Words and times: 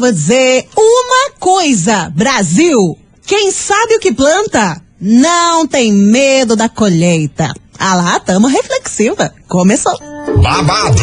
vou 0.00 0.12
dizer 0.12 0.66
uma 0.76 1.30
coisa, 1.38 2.10
Brasil. 2.14 2.98
Quem 3.26 3.52
sabe 3.52 3.96
o 3.96 4.00
que 4.00 4.12
planta, 4.12 4.80
não 5.00 5.66
tem 5.66 5.92
medo 5.92 6.56
da 6.56 6.68
colheita. 6.68 7.52
Ah 7.78 7.94
lá, 7.94 8.20
tamo 8.20 8.46
reflexiva. 8.46 9.32
Começou. 9.48 9.96
Babado, 10.42 11.02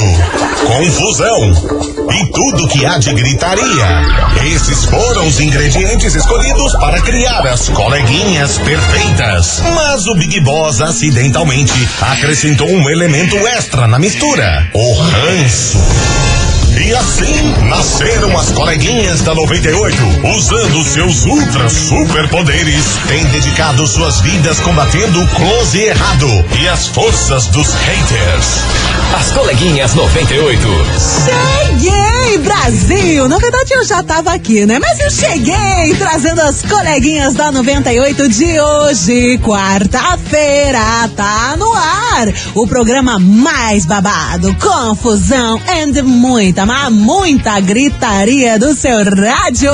confusão 0.65 1.51
e 2.11 2.31
tudo 2.31 2.67
que 2.67 2.85
há 2.85 2.97
de 2.97 3.13
gritaria. 3.13 4.55
Esses 4.55 4.85
foram 4.85 5.27
os 5.27 5.39
ingredientes 5.39 6.13
escolhidos 6.13 6.73
para 6.73 7.01
criar 7.01 7.45
as 7.47 7.69
coleguinhas 7.69 8.57
perfeitas. 8.59 9.59
Mas 9.73 10.05
o 10.07 10.15
Big 10.15 10.39
Boss 10.41 10.81
acidentalmente 10.81 11.73
acrescentou 12.01 12.69
um 12.69 12.89
elemento 12.89 13.35
extra 13.47 13.87
na 13.87 13.97
mistura: 13.97 14.69
o 14.73 14.93
ranço. 14.93 15.79
E 16.79 16.93
assim 16.93 17.53
nasceram 17.69 18.37
as 18.37 18.51
coleguinhas 18.51 19.21
da 19.21 19.33
98, 19.33 19.97
usando 20.37 20.83
seus 20.83 21.25
ultra 21.25 21.67
superpoderes, 21.69 22.85
têm 23.07 23.25
dedicado 23.25 23.87
suas 23.87 24.21
vidas 24.21 24.59
combatendo 24.59 25.21
o 25.21 25.27
close 25.29 25.79
errado 25.79 26.27
e 26.59 26.67
as 26.67 26.87
forças 26.87 27.47
dos 27.47 27.73
haters. 27.73 28.61
As 29.17 29.31
coleguinhas 29.31 29.95
98. 29.95 30.67
Cheguei, 31.25 32.37
Brasil! 32.39 33.27
Na 33.27 33.37
verdade, 33.37 33.73
eu 33.73 33.83
já 33.83 34.03
tava 34.03 34.33
aqui, 34.33 34.65
né? 34.65 34.77
Mas 34.79 34.99
eu 34.99 35.09
cheguei 35.09 35.95
trazendo 35.97 36.41
as 36.41 36.61
coleguinhas 36.61 37.33
da 37.33 37.51
98 37.51 38.29
de 38.29 38.59
hoje, 38.59 39.39
quarta-feira. 39.39 41.09
Tá 41.15 41.55
no 41.57 41.73
ar 41.73 42.27
o 42.53 42.67
programa 42.67 43.17
mais 43.17 43.85
babado, 43.85 44.55
confusão 44.55 45.59
e 45.67 46.01
muita, 46.01 46.65
mas 46.67 46.91
muita 46.91 47.57
gritaria 47.61 48.59
do 48.59 48.75
seu 48.75 48.97
rádio. 48.97 49.71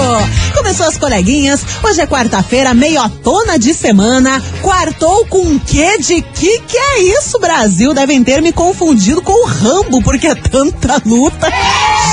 Começou 0.55 0.85
as 0.85 0.95
coleguinhas, 0.95 1.65
hoje 1.83 2.01
é 2.01 2.05
quarta-feira, 2.05 2.71
meiotona 2.75 3.57
de 3.57 3.73
semana. 3.73 4.39
Quartou 4.61 5.25
com 5.25 5.39
um 5.39 5.57
quê 5.57 5.97
de 5.97 6.21
que 6.21 6.59
que 6.59 6.77
é 6.77 7.01
isso, 7.01 7.39
Brasil? 7.39 7.95
Devem 7.95 8.23
ter 8.23 8.43
me 8.43 8.53
confundido 8.53 9.23
com 9.23 9.31
o 9.31 9.47
Rambo, 9.47 10.03
porque 10.03 10.27
é 10.27 10.35
tanta 10.35 11.01
luta. 11.03 11.51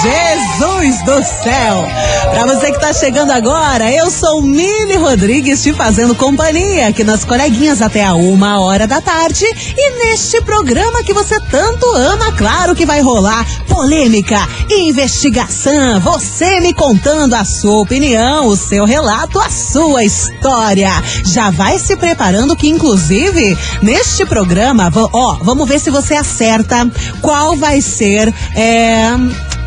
Jesus 0.03 1.05
do 1.05 1.23
céu! 1.43 1.87
Pra 2.31 2.47
você 2.47 2.73
que 2.73 2.81
tá 2.81 2.95
chegando 2.95 3.33
agora, 3.33 3.91
eu 3.91 4.11
sou 4.11 4.41
Mili 4.41 4.97
Rodrigues 4.97 5.63
te 5.63 5.75
fazendo 5.75 6.15
companhia 6.15 6.89
aqui 6.89 7.05
nas 7.05 7.23
coleguinhas 7.23 7.83
até 7.83 8.03
a 8.03 8.15
uma 8.15 8.61
hora 8.61 8.87
da 8.87 9.03
tarde. 9.03 9.45
E 9.77 9.91
neste 9.99 10.41
programa 10.41 11.03
que 11.03 11.13
você 11.13 11.39
tanto 11.39 11.85
ama, 11.93 12.33
claro 12.33 12.75
que 12.75 12.87
vai 12.87 13.03
rolar 13.03 13.45
polêmica, 13.69 14.39
investigação, 14.75 16.01
você 16.01 16.61
me 16.61 16.73
contando 16.73 17.35
a 17.35 17.45
sua 17.45 17.81
opinião, 17.81 18.47
o 18.47 18.57
seu 18.57 18.85
relato, 18.85 19.39
a 19.39 19.51
sua 19.51 20.05
história. 20.05 20.91
Já 21.25 21.51
vai 21.51 21.79
se 21.79 21.97
preparando 21.97 22.57
que, 22.57 22.69
inclusive, 22.69 23.57
neste 23.83 24.25
programa, 24.25 24.91
ó, 25.13 25.39
vamos 25.43 25.69
ver 25.69 25.81
se 25.81 25.91
você 25.91 26.15
acerta 26.15 26.91
qual 27.21 27.57
vai 27.57 27.81
ser. 27.81 28.33
É, 28.55 29.11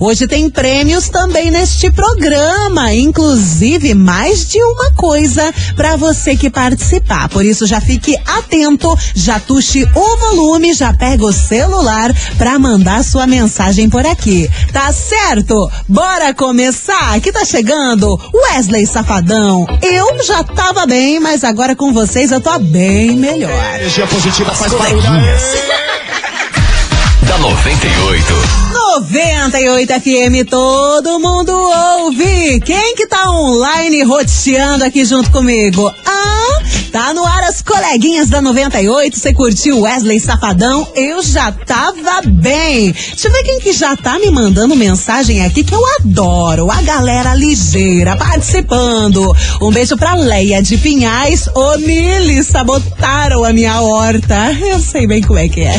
Hoje 0.00 0.26
tem 0.26 0.50
prêmios 0.50 1.08
também 1.08 1.50
neste 1.50 1.90
programa, 1.90 2.92
inclusive 2.92 3.94
mais 3.94 4.48
de 4.48 4.60
uma 4.62 4.90
coisa 4.92 5.52
para 5.76 5.96
você 5.96 6.36
que 6.36 6.50
participar. 6.50 7.28
Por 7.28 7.44
isso 7.44 7.66
já 7.66 7.80
fique 7.80 8.16
atento, 8.26 8.98
já 9.14 9.38
tuxe 9.38 9.84
o 9.94 10.16
volume, 10.16 10.74
já 10.74 10.92
pega 10.92 11.24
o 11.24 11.32
celular 11.32 12.12
para 12.36 12.58
mandar 12.58 13.04
sua 13.04 13.26
mensagem 13.26 13.88
por 13.88 14.04
aqui. 14.04 14.48
Tá 14.72 14.92
certo? 14.92 15.70
Bora 15.88 16.34
começar? 16.34 17.14
Aqui 17.14 17.30
tá 17.30 17.44
chegando 17.44 18.18
Wesley 18.34 18.86
Safadão. 18.86 19.66
Eu 19.82 20.22
já 20.24 20.42
tava 20.42 20.86
bem, 20.86 21.20
mas 21.20 21.44
agora 21.44 21.76
com 21.76 21.92
vocês 21.92 22.32
eu 22.32 22.40
tô 22.40 22.58
bem 22.58 23.16
melhor. 23.16 23.52
Energia 23.76 24.06
positiva 24.06 24.52
faz 24.54 24.72
coleguinhas. 24.72 25.42
da 27.22 27.38
98. 27.38 28.71
98 29.00 29.90
FM, 30.02 30.46
todo 30.50 31.18
mundo 31.18 31.50
ouve. 31.50 32.60
Quem 32.60 32.94
que 32.94 33.06
tá 33.06 33.30
online 33.30 34.02
roteando 34.02 34.84
aqui 34.84 35.02
junto 35.06 35.30
comigo? 35.30 35.90
Ah, 36.04 36.62
tá 36.92 37.14
no 37.14 37.24
ar 37.24 37.41
as 37.52 37.60
coleguinhas 37.60 38.30
da 38.30 38.40
98. 38.40 39.18
Você 39.18 39.34
curtiu 39.34 39.82
Wesley 39.82 40.18
Safadão? 40.18 40.88
Eu 40.94 41.22
já 41.22 41.52
tava 41.52 42.22
bem. 42.26 42.92
Deixa 42.92 43.28
eu 43.28 43.32
ver 43.32 43.42
quem 43.42 43.60
que 43.60 43.74
já 43.74 43.94
tá 43.94 44.18
me 44.18 44.30
mandando 44.30 44.74
mensagem 44.74 45.44
aqui 45.44 45.62
que 45.62 45.74
eu 45.74 45.82
adoro. 46.00 46.70
A 46.70 46.80
galera 46.80 47.34
ligeira 47.34 48.16
participando. 48.16 49.36
Um 49.60 49.70
beijo 49.70 49.98
pra 49.98 50.14
Leia 50.14 50.62
de 50.62 50.78
Pinhais. 50.78 51.46
Ô, 51.54 51.76
Mili, 51.76 52.42
sabotaram 52.42 53.44
a 53.44 53.52
minha 53.52 53.82
horta. 53.82 54.50
Eu 54.62 54.80
sei 54.80 55.06
bem 55.06 55.20
como 55.20 55.38
é 55.38 55.46
que 55.46 55.60
é. 55.60 55.74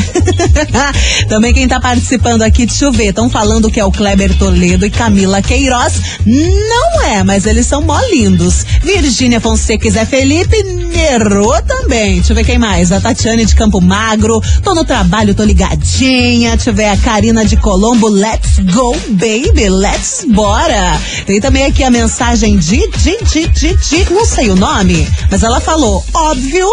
Também 1.27 1.55
quem 1.55 1.67
tá 1.67 1.79
participando 1.79 2.43
aqui, 2.43 2.67
deixa 2.67 2.85
eu 2.85 2.91
ver 2.91 3.09
Estão 3.09 3.29
falando 3.29 3.71
que 3.71 3.79
é 3.79 3.85
o 3.85 3.91
Kleber 3.91 4.37
Toledo 4.37 4.85
e 4.85 4.91
Camila 4.91 5.41
Queiroz. 5.41 6.19
Não 6.23 7.01
é, 7.01 7.23
mas 7.23 7.47
eles 7.47 7.65
são 7.65 7.81
mó 7.81 7.99
lindos. 8.11 8.63
Virgínia 8.83 9.41
Fonseca 9.41 9.87
e 9.87 9.91
Zé 9.91 10.05
Felipe 10.05 10.55
errou 10.93 11.62
também. 11.63 12.15
Deixa 12.15 12.31
eu 12.31 12.35
ver 12.35 12.45
quem 12.45 12.57
mais. 12.57 12.91
A 12.91 12.99
Tatiane 12.99 13.45
de 13.45 13.55
Campo 13.55 13.81
Magro. 13.81 14.41
Tô 14.61 14.73
no 14.73 14.83
trabalho, 14.83 15.33
tô 15.33 15.43
ligadinha. 15.43 16.55
Deixa 16.55 16.69
eu 16.69 16.73
ver 16.73 16.89
a 16.89 16.97
Karina 16.97 17.45
de 17.45 17.57
Colombo. 17.57 18.07
Let's 18.07 18.59
go, 18.73 18.95
baby. 19.09 19.69
Let's 19.69 20.25
bora. 20.27 20.99
Tem 21.25 21.39
também 21.39 21.65
aqui 21.65 21.83
a 21.83 21.89
mensagem 21.89 22.57
de, 22.57 22.87
de, 22.89 23.17
de, 23.23 23.47
de, 23.47 23.75
de, 23.75 24.13
não 24.13 24.25
sei 24.25 24.49
o 24.49 24.55
nome, 24.55 25.07
mas 25.29 25.43
ela 25.43 25.59
falou, 25.59 26.03
óbvio 26.13 26.67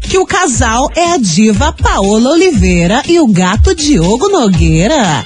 que 0.00 0.18
o 0.18 0.26
casal 0.26 0.90
é 0.94 1.12
a 1.12 1.16
diva 1.16 1.72
Paola 1.72 2.30
Oliveira 2.30 3.02
e 3.08 3.18
o 3.18 3.26
gato 3.26 3.74
Diogo 3.74 4.28
Nogueira. 4.28 5.24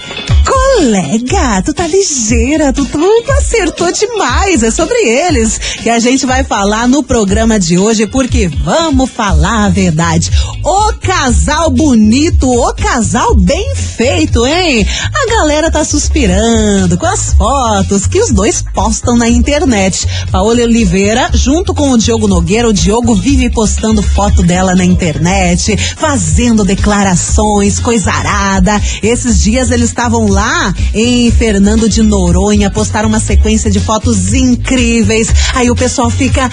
Colega, 0.78 1.60
tu 1.64 1.74
tá 1.74 1.88
ligeira, 1.88 2.72
tu, 2.72 2.84
tu 2.84 3.32
acertou 3.36 3.90
demais. 3.90 4.62
É 4.62 4.70
sobre 4.70 4.96
eles 4.96 5.58
que 5.58 5.90
a 5.90 5.98
gente 5.98 6.24
vai 6.24 6.44
falar 6.44 6.86
no 6.86 7.02
programa 7.02 7.58
de 7.58 7.76
hoje, 7.76 8.06
porque 8.06 8.46
vamos 8.46 9.10
falar 9.10 9.64
a 9.64 9.68
verdade. 9.70 10.30
O 10.62 10.92
casal 11.00 11.68
bonito, 11.68 12.48
o 12.48 12.72
casal 12.74 13.34
bem 13.34 13.74
feito, 13.74 14.46
hein? 14.46 14.86
A 15.12 15.34
galera 15.34 15.68
tá 15.68 15.84
suspirando 15.84 16.96
com 16.96 17.06
as 17.06 17.32
fotos 17.32 18.06
que 18.06 18.20
os 18.20 18.30
dois 18.30 18.62
postam 18.72 19.16
na 19.16 19.28
internet. 19.28 20.06
Paola 20.30 20.62
Oliveira, 20.62 21.28
junto 21.34 21.74
com 21.74 21.90
o 21.90 21.98
Diogo 21.98 22.28
Nogueira, 22.28 22.68
o 22.68 22.72
Diogo 22.72 23.16
vive 23.16 23.50
postando 23.50 24.00
foto 24.00 24.44
dela 24.44 24.76
na 24.76 24.84
internet, 24.84 25.76
fazendo 25.96 26.64
declarações, 26.64 27.80
coisa 27.80 28.12
arada. 28.12 28.80
Esses 29.02 29.40
dias 29.40 29.72
eles 29.72 29.88
estavam 29.88 30.28
lá 30.28 30.67
em 30.94 31.30
Fernando 31.30 31.88
de 31.88 32.02
Noronha, 32.02 32.70
postaram 32.70 33.08
uma 33.08 33.20
sequência 33.20 33.70
de 33.70 33.80
fotos 33.80 34.32
incríveis. 34.32 35.28
Aí 35.54 35.70
o 35.70 35.76
pessoal 35.76 36.10
fica, 36.10 36.50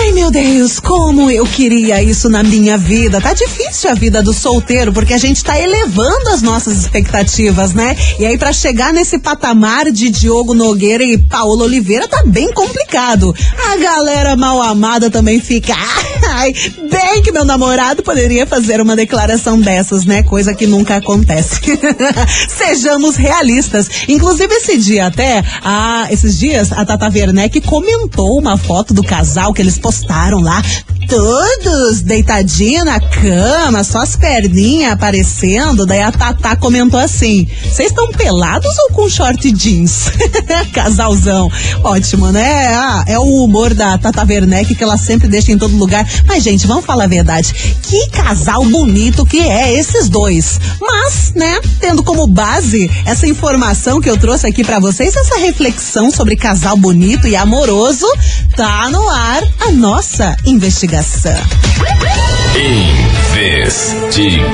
ai 0.00 0.12
meu 0.12 0.30
Deus, 0.30 0.80
como 0.80 1.30
eu 1.30 1.46
queria 1.46 2.02
isso 2.02 2.28
na 2.28 2.42
minha 2.42 2.76
vida. 2.76 3.20
Tá 3.20 3.32
difícil 3.32 3.90
a 3.90 3.94
vida 3.94 4.22
do 4.22 4.32
solteiro, 4.32 4.92
porque 4.92 5.14
a 5.14 5.18
gente 5.18 5.42
tá 5.42 5.58
elevando 5.58 6.30
as 6.30 6.42
nossas 6.42 6.78
expectativas, 6.78 7.72
né? 7.72 7.96
E 8.18 8.26
aí 8.26 8.38
para 8.38 8.52
chegar 8.52 8.92
nesse 8.92 9.18
patamar 9.18 9.90
de 9.90 10.10
Diogo 10.10 10.54
Nogueira 10.54 11.04
e 11.04 11.18
Paulo 11.18 11.64
Oliveira 11.64 12.08
tá 12.08 12.22
bem 12.26 12.52
complicado. 12.52 13.34
A 13.72 13.76
galera 13.76 14.36
mal 14.36 14.60
amada 14.62 15.10
também 15.10 15.40
fica, 15.40 15.74
ai, 16.36 16.52
bem 16.90 17.22
que 17.22 17.32
meu 17.32 17.44
namorado 17.44 18.02
poderia 18.02 18.46
fazer 18.46 18.80
uma 18.80 18.94
declaração 18.94 19.58
dessas, 19.58 20.04
né? 20.04 20.22
Coisa 20.22 20.54
que 20.54 20.66
nunca 20.66 20.96
acontece. 20.96 21.60
Sejamos 22.48 23.16
realistas. 23.16 23.88
Inclusive, 24.06 24.52
esse 24.54 24.76
dia 24.76 25.06
até, 25.06 25.42
ah, 25.62 26.06
esses 26.10 26.38
dias, 26.38 26.72
a 26.72 26.84
Tata 26.84 27.08
Werneck 27.08 27.60
comentou 27.62 28.38
uma 28.38 28.58
foto 28.58 28.92
do 28.92 29.02
casal 29.02 29.54
que 29.54 29.62
eles 29.62 29.78
postaram 29.78 30.40
lá 30.40 30.62
todos 31.08 32.02
deitadinhos 32.02 32.84
na 32.84 33.00
cama, 33.00 33.84
só 33.84 33.98
as 33.98 34.16
perninhas 34.16 34.92
aparecendo. 34.92 35.86
Daí 35.86 36.02
a 36.02 36.10
Tatá 36.10 36.56
comentou 36.56 36.98
assim: 36.98 37.46
Vocês 37.62 37.90
estão 37.90 38.08
pelados 38.08 38.70
ou 38.78 38.94
com 38.94 39.08
short 39.08 39.50
jeans? 39.52 40.10
Casalzão. 40.72 41.50
Ótimo, 41.82 42.32
né? 42.32 42.74
Ah, 42.74 43.04
é 43.06 43.18
o 43.18 43.44
humor 43.44 43.74
da 43.74 43.96
Tata 43.98 44.24
Werneck 44.24 44.74
que 44.74 44.82
ela 44.82 44.96
sempre 44.96 45.28
deixa 45.28 45.52
em 45.52 45.58
todo 45.58 45.76
lugar. 45.76 46.06
Mas, 46.26 46.42
gente, 46.42 46.66
vamos 46.66 46.84
falar 46.84 47.04
a 47.04 47.08
verdade. 47.08 47.54
Que 47.82 48.08
casal 48.10 48.64
bonito 48.64 49.24
que 49.24 49.40
é 49.40 49.72
esses 49.72 50.08
dois. 50.08 50.58
Mas, 50.80 51.32
né, 51.34 51.60
tendo 51.80 52.02
como 52.02 52.26
base 52.26 52.90
essa 53.04 53.26
informação 53.26 54.00
que 54.00 54.10
eu 54.10 54.16
trouxe 54.16 54.46
aqui 54.46 54.64
para 54.64 54.80
vocês, 54.80 55.14
essa 55.14 55.38
reflexão 55.38 56.10
sobre 56.10 56.36
casal 56.36 56.76
bonito 56.76 57.28
e 57.28 57.36
amoroso, 57.36 58.06
tá 58.56 58.88
no 58.90 59.08
ar 59.08 59.42
a 59.60 59.70
nossa 59.70 60.36
investigação 60.44 60.95
investigação. 60.96 61.32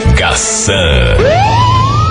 Investigação. 0.02 0.74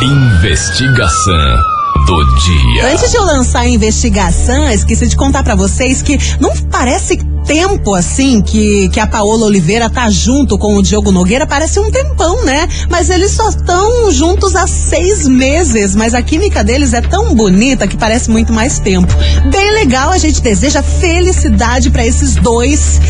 Investigação 0.02 1.58
do 2.06 2.26
dia. 2.40 2.94
Antes 2.94 3.12
de 3.12 3.18
eu 3.18 3.26
lançar 3.26 3.60
a 3.62 3.68
investigação, 3.68 4.70
esqueci 4.70 5.08
de 5.08 5.18
contar 5.18 5.44
para 5.44 5.54
vocês 5.56 6.02
que 6.02 6.18
não 6.40 6.56
parece 6.72 7.18
tempo 7.46 7.94
assim 7.94 8.42
que, 8.42 8.88
que 8.90 9.00
a 9.00 9.08
Paola 9.08 9.46
Oliveira 9.48 9.90
tá 9.90 10.10
junto 10.10 10.58
com 10.58 10.76
o 10.76 10.82
Diogo 10.82 11.12
Nogueira, 11.12 11.46
parece 11.46 11.80
um 11.80 11.92
tempão, 11.92 12.46
né? 12.46 12.68
Mas 12.90 13.10
eles 13.10 13.32
só 13.32 13.50
estão 13.50 14.10
juntos 14.12 14.56
há 14.56 14.66
seis 14.68 15.28
meses, 15.28 15.94
mas 15.94 16.14
a 16.14 16.22
química 16.22 16.64
deles 16.64 16.94
é 16.94 17.02
tão 17.02 17.36
bonita 17.36 17.86
que 17.86 17.98
parece 17.98 18.30
muito 18.32 18.54
mais 18.54 18.80
tempo. 18.80 19.14
Bem 19.52 19.72
legal, 19.74 20.12
a 20.12 20.18
gente 20.18 20.42
deseja 20.42 20.82
felicidade 20.82 21.90
para 21.90 22.06
esses 22.06 22.36
dois. 22.36 23.02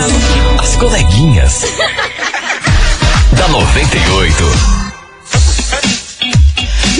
As 0.59 0.75
coleguinhas. 0.75 1.63
da 3.35 3.47
98. 3.47 4.80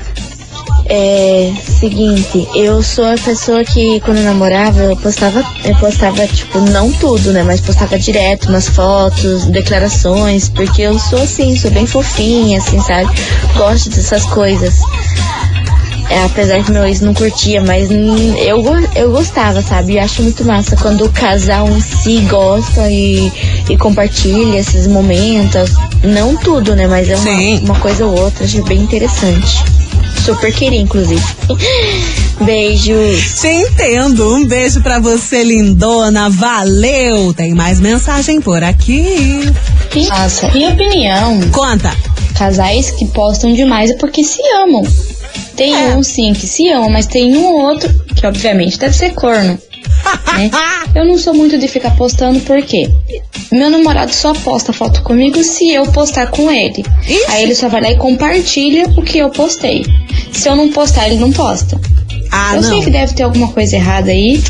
É 0.88 1.52
seguinte, 1.80 2.48
eu 2.54 2.84
sou 2.84 3.06
a 3.06 3.16
pessoa 3.16 3.64
que 3.64 4.00
quando 4.02 4.18
eu 4.18 4.24
namorava, 4.24 4.82
eu 4.84 4.96
postava, 4.98 5.44
eu 5.64 5.76
postava, 5.78 6.28
tipo, 6.28 6.60
não 6.60 6.92
tudo, 6.92 7.34
né? 7.34 7.42
Mas 7.42 7.60
postava 7.60 7.98
direto 7.98 8.50
umas 8.50 8.68
fotos, 8.70 9.46
declarações, 9.46 10.48
porque 10.48 10.84
eu 10.84 11.00
sou 11.00 11.24
assim, 11.24 11.56
sou 11.56 11.72
bem 11.72 11.88
fofinha, 11.88 12.60
assim, 12.60 12.80
sabe? 12.82 13.10
Gosto 13.58 13.90
dessas 13.90 14.26
coisas. 14.26 14.76
É, 16.10 16.24
apesar 16.24 16.64
que 16.64 16.72
meu 16.72 16.86
ex 16.86 17.02
não 17.02 17.14
curtia, 17.14 17.62
mas 17.62 17.90
hum, 17.90 18.36
eu, 18.38 18.64
eu 18.96 19.12
gostava, 19.12 19.62
sabe? 19.62 19.94
E 19.94 20.00
acho 20.00 20.22
muito 20.22 20.46
massa 20.46 20.76
quando 20.76 21.06
o 21.06 21.10
casal 21.10 21.68
em 21.70 21.82
si 21.82 22.20
gosta 22.30 22.90
e, 22.92 23.32
e 23.70 23.78
compartilha 23.78 24.58
esses 24.60 24.88
momentos. 24.88 25.72
Não 26.04 26.36
tudo, 26.38 26.76
né? 26.76 26.88
Mas 26.88 27.10
é 27.10 27.16
uma, 27.16 27.60
uma 27.72 27.80
coisa 27.80 28.06
ou 28.06 28.20
outra, 28.20 28.46
acho 28.46 28.64
bem 28.66 28.80
interessante. 28.80 29.64
Super 30.24 30.54
queria, 30.54 30.80
inclusive. 30.80 31.24
Beijos. 32.42 33.42
Te 33.42 33.48
entendo. 33.48 34.36
Um 34.36 34.46
beijo 34.46 34.82
pra 34.82 35.00
você, 35.00 35.44
lindona. 35.44 36.30
Valeu. 36.30 37.34
Tem 37.34 37.54
mais 37.54 37.80
mensagem 37.80 38.42
por 38.42 38.64
aqui. 38.64 39.52
Nossa, 40.10 40.50
minha 40.50 40.70
opinião, 40.72 41.40
Conta. 41.52 41.92
casais 42.38 42.92
que 42.92 43.06
postam 43.08 43.54
demais 43.54 43.92
é 43.92 43.94
porque 43.96 44.24
se 44.24 44.42
amam. 44.64 44.84
Tem 45.56 45.74
É. 45.76 45.96
um 45.96 46.04
sim 46.04 46.34
que 46.34 46.46
se 46.48 46.70
ama, 46.70 46.90
mas 46.90 47.06
tem 47.06 47.36
um 47.38 47.46
ou 47.46 47.60
outro 47.62 47.92
que 48.16 48.26
obviamente 48.26 48.78
deve 48.78 48.96
ser 48.96 49.14
corno. 49.14 49.58
né? 50.38 50.52
Eu 50.96 51.06
não 51.06 51.18
sou 51.18 51.34
muito 51.34 51.58
de 51.58 51.68
ficar 51.68 51.92
postando 51.96 52.40
porque 52.42 52.90
meu 53.52 53.70
namorado 53.70 54.14
só 54.14 54.34
posta 54.34 54.72
foto 54.72 55.02
comigo 55.04 55.44
se 55.44 55.72
eu 55.72 55.86
postar 55.88 56.28
com 56.28 56.50
ele. 56.50 56.86
Ixi. 57.06 57.26
Aí 57.32 57.44
ele 57.44 57.54
só 57.56 57.68
vai 57.68 57.82
lá 57.82 57.92
e 57.92 57.98
compartilha 57.98 58.88
o 58.96 59.02
que 59.02 59.18
eu 59.18 59.30
postei. 59.30 59.86
Se 60.32 60.48
eu 60.48 60.56
não 60.56 60.72
postar, 60.72 61.08
ele 61.08 61.18
não 61.20 61.32
posta. 61.34 61.80
Ah, 62.32 62.56
eu 62.56 62.62
não. 62.62 62.70
sei 62.70 62.82
que 62.82 62.90
deve 62.90 63.14
ter 63.14 63.24
alguma 63.24 63.50
coisa 63.50 63.76
errada 63.76 64.10
aí, 64.12 64.42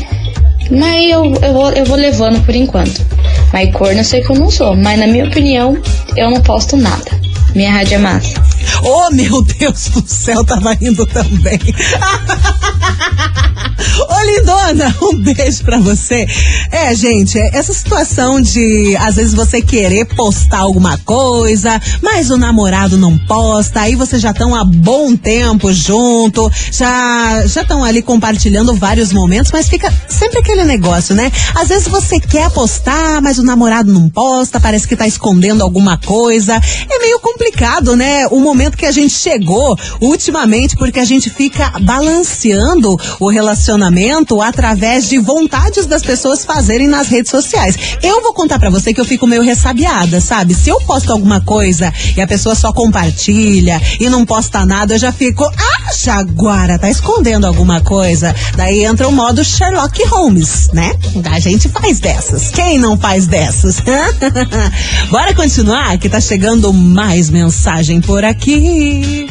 mas 0.70 1.10
eu, 1.10 1.34
eu, 1.42 1.52
vou, 1.52 1.70
eu 1.72 1.84
vou 1.84 1.96
levando 1.96 2.44
por 2.44 2.54
enquanto. 2.54 3.04
Mas 3.52 3.72
corno 3.72 4.00
eu 4.00 4.04
sei 4.04 4.22
que 4.22 4.30
eu 4.30 4.36
não 4.36 4.50
sou, 4.50 4.76
mas 4.76 4.98
na 4.98 5.06
minha 5.08 5.24
opinião, 5.26 5.76
eu 6.16 6.30
não 6.30 6.40
posto 6.42 6.76
nada. 6.76 7.10
Minha 7.54 7.72
rádio 7.72 7.94
é 7.94 7.98
massa. 7.98 8.34
Oh, 8.82 9.10
meu 9.12 9.42
Deus 9.42 9.88
do 9.88 10.06
céu, 10.06 10.44
tava 10.44 10.74
indo 10.80 11.06
também. 11.06 11.58
Ô, 13.98 14.24
lindona, 14.24 14.94
um 15.02 15.16
beijo 15.16 15.64
pra 15.64 15.78
você. 15.78 16.26
É, 16.70 16.94
gente, 16.94 17.38
é 17.38 17.50
essa 17.52 17.72
situação 17.72 18.40
de, 18.40 18.96
às 18.98 19.16
vezes, 19.16 19.34
você 19.34 19.62
querer 19.62 20.04
postar 20.04 20.58
alguma 20.58 20.98
coisa, 20.98 21.80
mas 22.02 22.30
o 22.30 22.36
namorado 22.36 22.98
não 22.98 23.16
posta, 23.18 23.80
aí 23.80 23.94
vocês 23.94 24.20
já 24.20 24.30
estão 24.30 24.54
há 24.54 24.64
bom 24.64 25.16
tempo 25.16 25.72
junto, 25.72 26.50
já 26.70 27.46
já 27.46 27.62
estão 27.62 27.82
ali 27.84 28.02
compartilhando 28.02 28.74
vários 28.74 29.12
momentos, 29.12 29.50
mas 29.52 29.68
fica 29.68 29.92
sempre 30.08 30.40
aquele 30.40 30.64
negócio, 30.64 31.14
né? 31.14 31.30
Às 31.54 31.68
vezes 31.68 31.88
você 31.88 32.20
quer 32.20 32.50
postar, 32.50 33.20
mas 33.22 33.38
o 33.38 33.42
namorado 33.42 33.92
não 33.92 34.08
posta, 34.08 34.60
parece 34.60 34.86
que 34.86 34.96
tá 34.96 35.06
escondendo 35.06 35.62
alguma 35.62 35.98
coisa. 35.98 36.54
É 36.54 36.98
meio 36.98 37.18
complicado, 37.20 37.96
né? 37.96 38.26
O 38.28 38.40
momento 38.40 38.55
que 38.76 38.86
a 38.86 38.92
gente 38.92 39.14
chegou 39.14 39.76
ultimamente, 40.00 40.76
porque 40.76 40.98
a 40.98 41.04
gente 41.04 41.30
fica 41.30 41.72
balanceando 41.80 42.96
o 43.20 43.28
relacionamento 43.28 44.40
através 44.40 45.08
de 45.08 45.18
vontades 45.18 45.86
das 45.86 46.02
pessoas 46.02 46.44
fazerem 46.44 46.88
nas 46.88 47.08
redes 47.08 47.30
sociais. 47.30 47.76
Eu 48.02 48.22
vou 48.22 48.32
contar 48.32 48.58
pra 48.58 48.70
você 48.70 48.94
que 48.94 49.00
eu 49.00 49.04
fico 49.04 49.26
meio 49.26 49.42
ressabiada, 49.42 50.20
sabe? 50.20 50.54
Se 50.54 50.70
eu 50.70 50.80
posto 50.80 51.12
alguma 51.12 51.40
coisa 51.40 51.92
e 52.16 52.20
a 52.20 52.26
pessoa 52.26 52.54
só 52.54 52.72
compartilha 52.72 53.80
e 54.00 54.08
não 54.08 54.24
posta 54.24 54.64
nada, 54.64 54.94
eu 54.94 54.98
já 54.98 55.12
fico, 55.12 55.44
ah, 55.44 55.92
Jaguara, 55.94 56.78
tá 56.78 56.88
escondendo 56.88 57.46
alguma 57.46 57.80
coisa. 57.80 58.34
Daí 58.56 58.84
entra 58.84 59.08
o 59.08 59.12
modo 59.12 59.44
Sherlock 59.44 60.02
Holmes, 60.04 60.70
né? 60.72 60.94
A 61.30 61.38
gente 61.38 61.68
faz 61.68 62.00
dessas. 62.00 62.50
Quem 62.50 62.78
não 62.78 62.96
faz 62.96 63.26
dessas? 63.26 63.82
Bora 65.10 65.34
continuar, 65.34 65.98
que 65.98 66.08
tá 66.08 66.20
chegando 66.20 66.72
mais 66.72 67.28
mensagem 67.28 68.00
por 68.00 68.24
aqui. 68.24 68.45
Oi. 68.48 69.26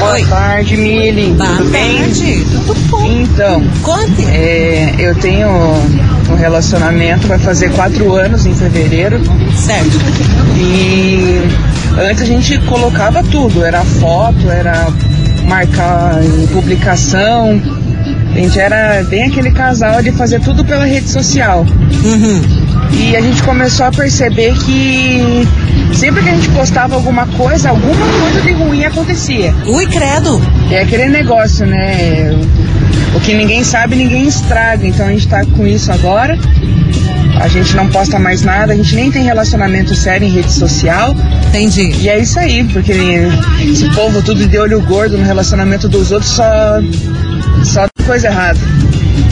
Boa 0.00 0.26
tarde, 0.28 0.76
Mili. 0.76 1.34
Boa 1.34 1.56
Tudo 1.56 1.70
bem? 1.70 1.98
tarde. 1.98 2.44
Tudo 2.50 2.74
bom? 2.90 3.06
Então, 3.06 3.62
Conte. 3.80 4.24
é, 4.24 4.92
eu 4.98 5.14
tenho 5.14 5.48
um 5.48 6.34
relacionamento, 6.34 7.28
vai 7.28 7.38
fazer 7.38 7.70
quatro 7.74 8.12
anos 8.16 8.44
em 8.44 8.52
fevereiro. 8.56 9.20
Certo. 9.54 9.96
E 10.56 11.42
antes 11.96 12.22
a 12.22 12.26
gente 12.26 12.58
colocava 12.62 13.22
tudo, 13.22 13.64
era 13.64 13.84
foto, 13.84 14.50
era 14.50 14.88
marcar 15.44 16.20
em 16.24 16.44
publicação. 16.48 17.62
A 18.34 18.38
gente 18.38 18.58
era 18.58 19.04
bem 19.04 19.26
aquele 19.28 19.52
casal 19.52 20.02
de 20.02 20.10
fazer 20.10 20.40
tudo 20.40 20.64
pela 20.64 20.84
rede 20.84 21.08
social. 21.08 21.64
Uhum. 22.04 22.42
E 22.92 23.14
a 23.16 23.20
gente 23.20 23.40
começou 23.44 23.86
a 23.86 23.92
perceber 23.92 24.54
que 24.58 25.46
sempre 25.94 26.22
que 26.22 26.28
a 26.28 26.34
gente 26.34 26.48
postava 26.50 26.94
alguma 26.94 27.26
coisa, 27.26 27.70
alguma 27.70 28.06
coisa 28.20 28.40
de 28.40 28.52
ruim 28.52 28.84
acontecia. 28.84 29.54
Ui, 29.66 29.86
credo. 29.86 30.40
É 30.70 30.82
aquele 30.82 31.08
negócio, 31.08 31.66
né? 31.66 32.34
O 33.14 33.20
que 33.20 33.34
ninguém 33.34 33.64
sabe, 33.64 33.96
ninguém 33.96 34.26
estraga. 34.26 34.86
Então 34.86 35.06
a 35.06 35.10
gente 35.10 35.28
tá 35.28 35.44
com 35.44 35.66
isso 35.66 35.90
agora. 35.90 36.38
A 37.40 37.46
gente 37.46 37.76
não 37.76 37.88
posta 37.88 38.18
mais 38.18 38.42
nada, 38.42 38.72
a 38.72 38.76
gente 38.76 38.96
nem 38.96 39.12
tem 39.12 39.22
relacionamento 39.22 39.94
sério 39.94 40.26
em 40.26 40.30
rede 40.30 40.52
social. 40.52 41.14
Entendi. 41.48 41.92
E 42.00 42.08
é 42.08 42.18
isso 42.18 42.38
aí, 42.38 42.64
porque 42.64 42.92
esse 43.60 43.88
povo 43.94 44.20
tudo 44.22 44.46
de 44.46 44.58
olho 44.58 44.80
gordo 44.82 45.16
no 45.16 45.24
relacionamento 45.24 45.88
dos 45.88 46.10
outros 46.10 46.32
só. 46.32 46.80
só 47.64 47.86
tem 47.96 48.06
coisa 48.06 48.26
errada. 48.26 48.58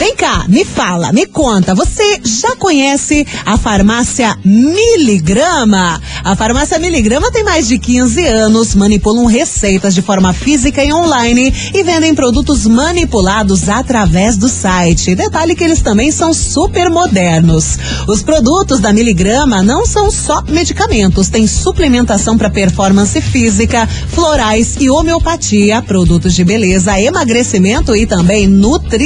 Vem 0.00 0.16
cá, 0.16 0.46
me 0.48 0.64
fala, 0.64 1.12
me 1.12 1.26
conta, 1.26 1.74
você 1.74 2.22
já 2.24 2.56
conhece 2.56 3.26
a 3.44 3.58
farmácia 3.58 4.34
Miligrama? 4.42 6.00
A 6.24 6.34
farmácia 6.34 6.78
Miligrama 6.78 7.30
tem 7.30 7.44
mais 7.44 7.68
de 7.68 7.78
15 7.78 8.26
anos, 8.26 8.74
manipulam 8.74 9.26
receitas 9.26 9.94
de 9.94 10.00
forma 10.00 10.32
física 10.32 10.82
e 10.82 10.90
online 10.90 11.52
e 11.74 11.82
vendem 11.82 12.14
produtos 12.14 12.66
manipulados 12.66 13.68
através 13.68 14.38
do 14.38 14.48
site. 14.48 15.14
Detalhe 15.14 15.54
que 15.54 15.64
eles 15.64 15.82
também 15.82 16.10
são 16.10 16.32
super 16.32 16.88
modernos. 16.88 17.78
Os 18.08 18.22
produtos 18.22 18.80
da 18.80 18.94
Miligrama 18.94 19.62
não 19.62 19.84
são 19.84 20.10
só 20.10 20.42
medicamentos, 20.48 21.28
tem 21.28 21.46
suplementação 21.46 22.38
para 22.38 22.48
performance 22.48 23.20
física, 23.20 23.86
florais 24.08 24.76
e 24.80 24.88
homeopatia, 24.88 25.82
produtos 25.82 26.34
de 26.34 26.42
beleza, 26.42 26.98
emagrecimento 26.98 27.94
e 27.94 28.06
também 28.06 28.46
nutrição. 28.46 28.99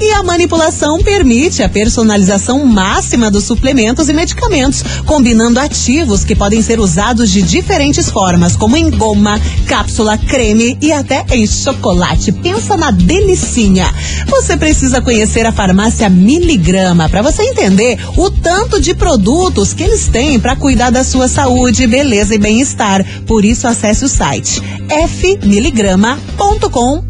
E 0.00 0.12
a 0.12 0.22
manipulação 0.22 1.02
permite 1.02 1.62
a 1.62 1.68
personalização 1.68 2.64
máxima 2.64 3.30
dos 3.30 3.44
suplementos 3.44 4.08
e 4.08 4.12
medicamentos, 4.12 4.82
combinando 5.04 5.60
ativos 5.60 6.24
que 6.24 6.34
podem 6.34 6.62
ser 6.62 6.80
usados 6.80 7.30
de 7.30 7.42
diferentes 7.42 8.08
formas, 8.08 8.56
como 8.56 8.76
em 8.76 8.90
goma, 8.90 9.38
cápsula, 9.66 10.16
creme 10.16 10.78
e 10.80 10.92
até 10.92 11.26
em 11.30 11.46
chocolate. 11.46 12.32
Pensa 12.32 12.76
na 12.76 12.90
delicinha. 12.90 13.92
Você 14.28 14.56
precisa 14.56 15.02
conhecer 15.02 15.44
a 15.44 15.52
farmácia 15.52 16.08
Miligrama 16.08 17.08
para 17.08 17.22
você 17.22 17.42
entender 17.42 17.98
o 18.16 18.30
tanto 18.30 18.80
de 18.80 18.94
produtos 18.94 19.74
que 19.74 19.82
eles 19.82 20.08
têm 20.08 20.40
para 20.40 20.56
cuidar 20.56 20.90
da 20.90 21.04
sua 21.04 21.28
saúde, 21.28 21.86
beleza 21.86 22.34
e 22.34 22.38
bem-estar. 22.38 23.04
Por 23.26 23.44
isso 23.44 23.66
acesse 23.66 24.04
o 24.04 24.08
site 24.08 24.62
fmiligrama.com.br. 24.88 27.09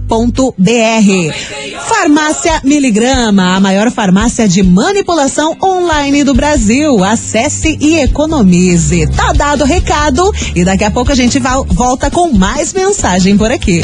Farmácia 1.89 2.61
Miligrama, 2.65 3.57
a 3.57 3.61
maior 3.61 3.91
farmácia 3.91 4.49
de 4.49 4.63
manipulação 4.63 5.57
online 5.63 6.25
do 6.25 6.35
Brasil. 6.35 7.05
Acesse 7.05 7.79
e 7.81 8.01
economize. 8.01 9.07
Tá 9.09 9.33
dado 9.33 9.63
o 9.63 9.67
recado 9.67 10.31
e 10.55 10.65
daqui 10.65 10.85
a 10.85 10.91
pouco 10.91 11.13
a 11.13 11.15
gente 11.15 11.39
volta 11.39 12.11
com 12.11 12.33
mais 12.33 12.73
mensagem 12.73 13.37
por 13.37 13.53
aqui. 13.53 13.83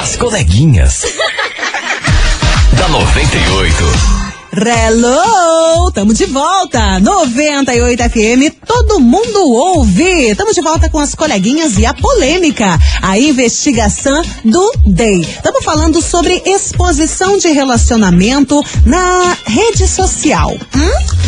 As 0.00 0.16
coleguinhas. 0.16 1.02
da 2.78 2.88
98. 2.88 4.17
Hello! 4.60 5.90
Tamo 5.92 6.12
de 6.12 6.26
volta! 6.26 6.98
98 6.98 8.02
FM, 8.10 8.54
todo 8.66 8.98
mundo 8.98 9.38
ouve! 9.52 10.34
Tamo 10.34 10.52
de 10.52 10.60
volta 10.60 10.90
com 10.90 10.98
as 10.98 11.14
coleguinhas 11.14 11.78
e 11.78 11.86
a 11.86 11.94
polêmica, 11.94 12.76
a 13.00 13.16
investigação 13.16 14.20
do 14.44 14.72
Day. 14.84 15.24
Tamo 15.44 15.62
falando 15.62 16.02
sobre 16.02 16.42
exposição 16.44 17.38
de 17.38 17.48
relacionamento 17.48 18.60
na 18.84 19.36
rede 19.46 19.86
social. 19.86 20.56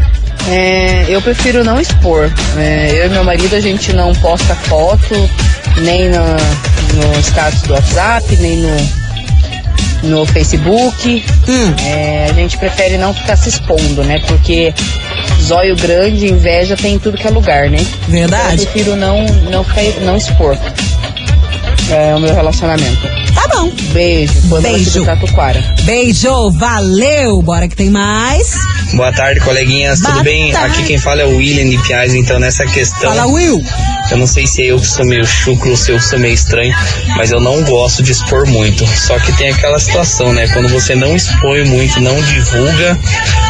É, 0.48 1.06
eu 1.08 1.20
prefiro 1.22 1.64
não 1.64 1.80
expor. 1.80 2.30
É, 2.56 2.90
eu 2.92 3.06
e 3.06 3.08
meu 3.08 3.24
marido, 3.24 3.54
a 3.54 3.60
gente 3.60 3.92
não 3.92 4.12
posta 4.14 4.54
foto, 4.54 5.14
nem 5.82 6.08
no, 6.08 6.18
no 6.18 7.20
status 7.20 7.62
do 7.62 7.74
WhatsApp, 7.74 8.36
nem 8.36 8.58
no, 8.58 8.76
no 10.02 10.26
Facebook. 10.26 11.24
Hum. 11.48 11.74
É, 11.84 12.26
a 12.30 12.32
gente 12.34 12.58
prefere 12.58 12.98
não 12.98 13.14
ficar 13.14 13.36
se 13.36 13.48
expondo, 13.48 14.04
né? 14.04 14.20
Porque 14.26 14.74
zóio 15.42 15.76
grande, 15.76 16.26
inveja 16.26 16.76
tem 16.76 16.94
em 16.94 16.98
tudo 16.98 17.16
que 17.16 17.26
é 17.26 17.30
lugar, 17.30 17.70
né? 17.70 17.78
Eu 17.80 18.12
Verdade? 18.12 18.66
prefiro 18.66 18.96
não, 18.96 19.24
não, 19.50 19.64
ficar, 19.64 20.00
não 20.00 20.16
expor 20.16 20.58
é, 21.90 22.14
o 22.14 22.20
meu 22.20 22.34
relacionamento. 22.34 23.23
Tá 23.34 23.48
bom. 23.48 23.70
Beijo. 23.92 24.32
Boa 24.44 24.60
noite 24.60 24.76
Beijo. 24.84 25.00
do 25.00 25.06
Tatuquara. 25.06 25.74
Beijo, 25.82 26.50
valeu. 26.52 27.42
Bora 27.42 27.68
que 27.68 27.76
tem 27.76 27.90
mais. 27.90 28.54
Boa 28.94 29.12
tarde, 29.12 29.40
coleguinhas. 29.40 30.00
Boa 30.00 30.12
Tudo 30.14 30.24
bem? 30.24 30.52
tarde. 30.52 30.74
Aqui 30.78 30.84
quem 30.84 30.98
fala 30.98 31.22
é 31.22 31.24
o 31.24 31.36
William 31.36 31.68
de 31.68 31.78
Piaz. 31.78 32.14
Então, 32.14 32.38
nessa 32.38 32.64
questão, 32.66 33.14
Fala, 33.14 33.26
Will. 33.26 33.62
eu 34.10 34.16
não 34.16 34.26
sei 34.26 34.46
se 34.46 34.62
é 34.62 34.66
eu 34.66 34.78
que 34.80 34.86
sou 34.86 35.04
meio 35.04 35.26
chucro 35.26 35.70
ou 35.70 35.76
se 35.76 35.90
eu 35.90 35.96
que 35.98 36.04
sou 36.04 36.18
meio 36.18 36.32
estranho, 36.34 36.74
mas 37.16 37.30
eu 37.32 37.40
não 37.40 37.62
gosto 37.64 38.02
de 38.02 38.12
expor 38.12 38.46
muito. 38.46 38.86
Só 38.86 39.18
que 39.18 39.32
tem 39.36 39.50
aquela 39.50 39.78
situação, 39.78 40.32
né? 40.32 40.46
Quando 40.48 40.68
você 40.68 40.94
não 40.94 41.14
expõe 41.16 41.64
muito, 41.64 42.00
não 42.00 42.20
divulga, 42.22 42.98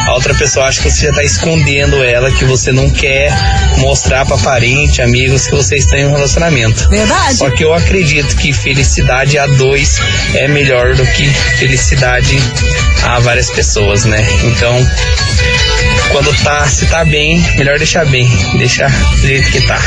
a 0.07 0.13
outra 0.13 0.33
pessoa 0.33 0.65
acha 0.67 0.81
que 0.81 0.89
você 0.91 1.05
já 1.07 1.13
tá 1.13 1.23
escondendo 1.23 2.03
ela, 2.03 2.31
que 2.31 2.43
você 2.45 2.71
não 2.71 2.89
quer 2.89 3.31
mostrar 3.77 4.25
pra 4.25 4.37
parente, 4.37 5.01
amigos, 5.01 5.45
que 5.47 5.55
você 5.55 5.75
está 5.75 5.97
em 5.97 6.05
um 6.05 6.11
relacionamento. 6.11 6.89
Verdade? 6.89 7.35
Só 7.37 7.49
que 7.51 7.63
eu 7.63 7.73
acredito 7.73 8.35
que 8.35 8.51
felicidade 8.51 9.37
a 9.37 9.45
é 10.35 10.47
melhor 10.47 10.95
do 10.95 11.05
que 11.05 11.27
felicidade 11.59 12.37
a 13.03 13.19
várias 13.19 13.49
pessoas, 13.51 14.05
né? 14.05 14.25
Então, 14.43 14.75
quando 16.11 16.33
tá, 16.43 16.65
se 16.65 16.85
tá 16.85 17.03
bem, 17.03 17.39
melhor 17.57 17.77
deixar 17.77 18.05
bem, 18.05 18.27
deixar 18.57 18.89
do 18.89 19.27
jeito 19.27 19.51
que 19.51 19.61
tá. 19.61 19.79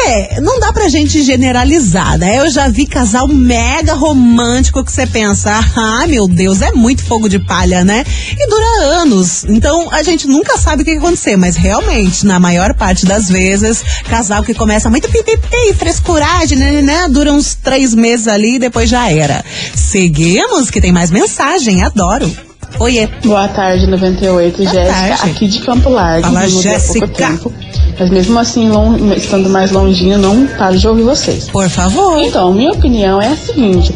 É, 0.06 0.40
não 0.40 0.60
dá 0.60 0.72
pra 0.72 0.88
gente 0.88 1.22
generalizar, 1.22 2.16
né? 2.16 2.38
Eu 2.38 2.50
já 2.50 2.68
vi 2.68 2.86
casal 2.86 3.26
mega 3.26 3.94
romântico 3.94 4.84
que 4.84 4.92
você 4.92 5.06
pensa, 5.06 5.58
ah, 5.74 6.06
meu 6.06 6.28
Deus, 6.28 6.62
é 6.62 6.70
muito 6.72 7.04
fogo 7.04 7.28
de 7.28 7.40
palha, 7.40 7.84
né? 7.84 8.04
E 8.38 8.48
dura 8.48 9.00
anos. 9.00 9.44
Então 9.44 9.88
a 9.90 10.02
gente 10.02 10.28
nunca 10.28 10.56
sabe 10.56 10.82
o 10.82 10.84
que 10.84 10.92
vai 10.92 10.98
acontecer, 10.98 11.36
mas 11.36 11.56
realmente, 11.56 12.24
na 12.24 12.38
maior 12.38 12.74
parte 12.74 13.06
das 13.06 13.28
vezes, 13.28 13.82
casal 14.08 14.44
que 14.44 14.54
começa 14.54 14.88
muito 14.88 15.08
pipipi, 15.08 15.74
frescuragem, 15.76 16.56
né, 16.56 16.80
né? 16.80 17.08
Dura 17.08 17.32
uns 17.32 17.54
três 17.56 17.92
meses 17.92 18.28
ali 18.28 18.56
e 18.56 18.58
depois 18.60 18.88
já 18.88 19.10
era. 19.10 19.44
Seguimos, 19.74 20.70
que 20.70 20.80
tem 20.80 20.92
mais 20.92 21.10
mensagem, 21.10 21.82
adoro. 21.82 22.30
Oiê. 22.78 23.06
Boa 23.24 23.48
tarde, 23.48 23.86
98, 23.86 24.56
Boa 24.58 24.68
Jéssica, 24.70 24.94
tarde. 25.16 25.30
aqui 25.30 25.46
de 25.48 25.60
Campo 25.60 25.88
Largo. 25.88 26.26
Fala, 26.26 26.46
Jéssica. 26.48 27.08
tempo, 27.08 27.52
Mas 27.98 28.10
mesmo 28.10 28.38
assim, 28.38 28.68
lon- 28.68 29.12
estando 29.16 29.48
mais 29.48 29.70
longinho, 29.72 30.18
não 30.18 30.46
paro 30.46 30.76
de 30.76 30.86
ouvir 30.86 31.02
vocês. 31.02 31.48
Por 31.48 31.68
favor. 31.70 32.18
Então, 32.22 32.52
minha 32.52 32.70
opinião 32.72 33.20
é 33.20 33.28
a 33.28 33.36
seguinte: 33.36 33.94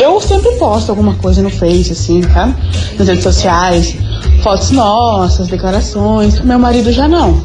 eu 0.00 0.20
sempre 0.20 0.52
posto 0.56 0.90
alguma 0.90 1.14
coisa 1.14 1.40
no 1.42 1.50
Face, 1.50 1.92
assim, 1.92 2.20
tá? 2.22 2.52
Nas 2.98 3.06
redes 3.06 3.22
sociais, 3.22 3.96
fotos 4.42 4.70
nossas, 4.72 5.46
declarações. 5.46 6.40
Meu 6.40 6.58
marido 6.58 6.90
já 6.92 7.06
não. 7.06 7.44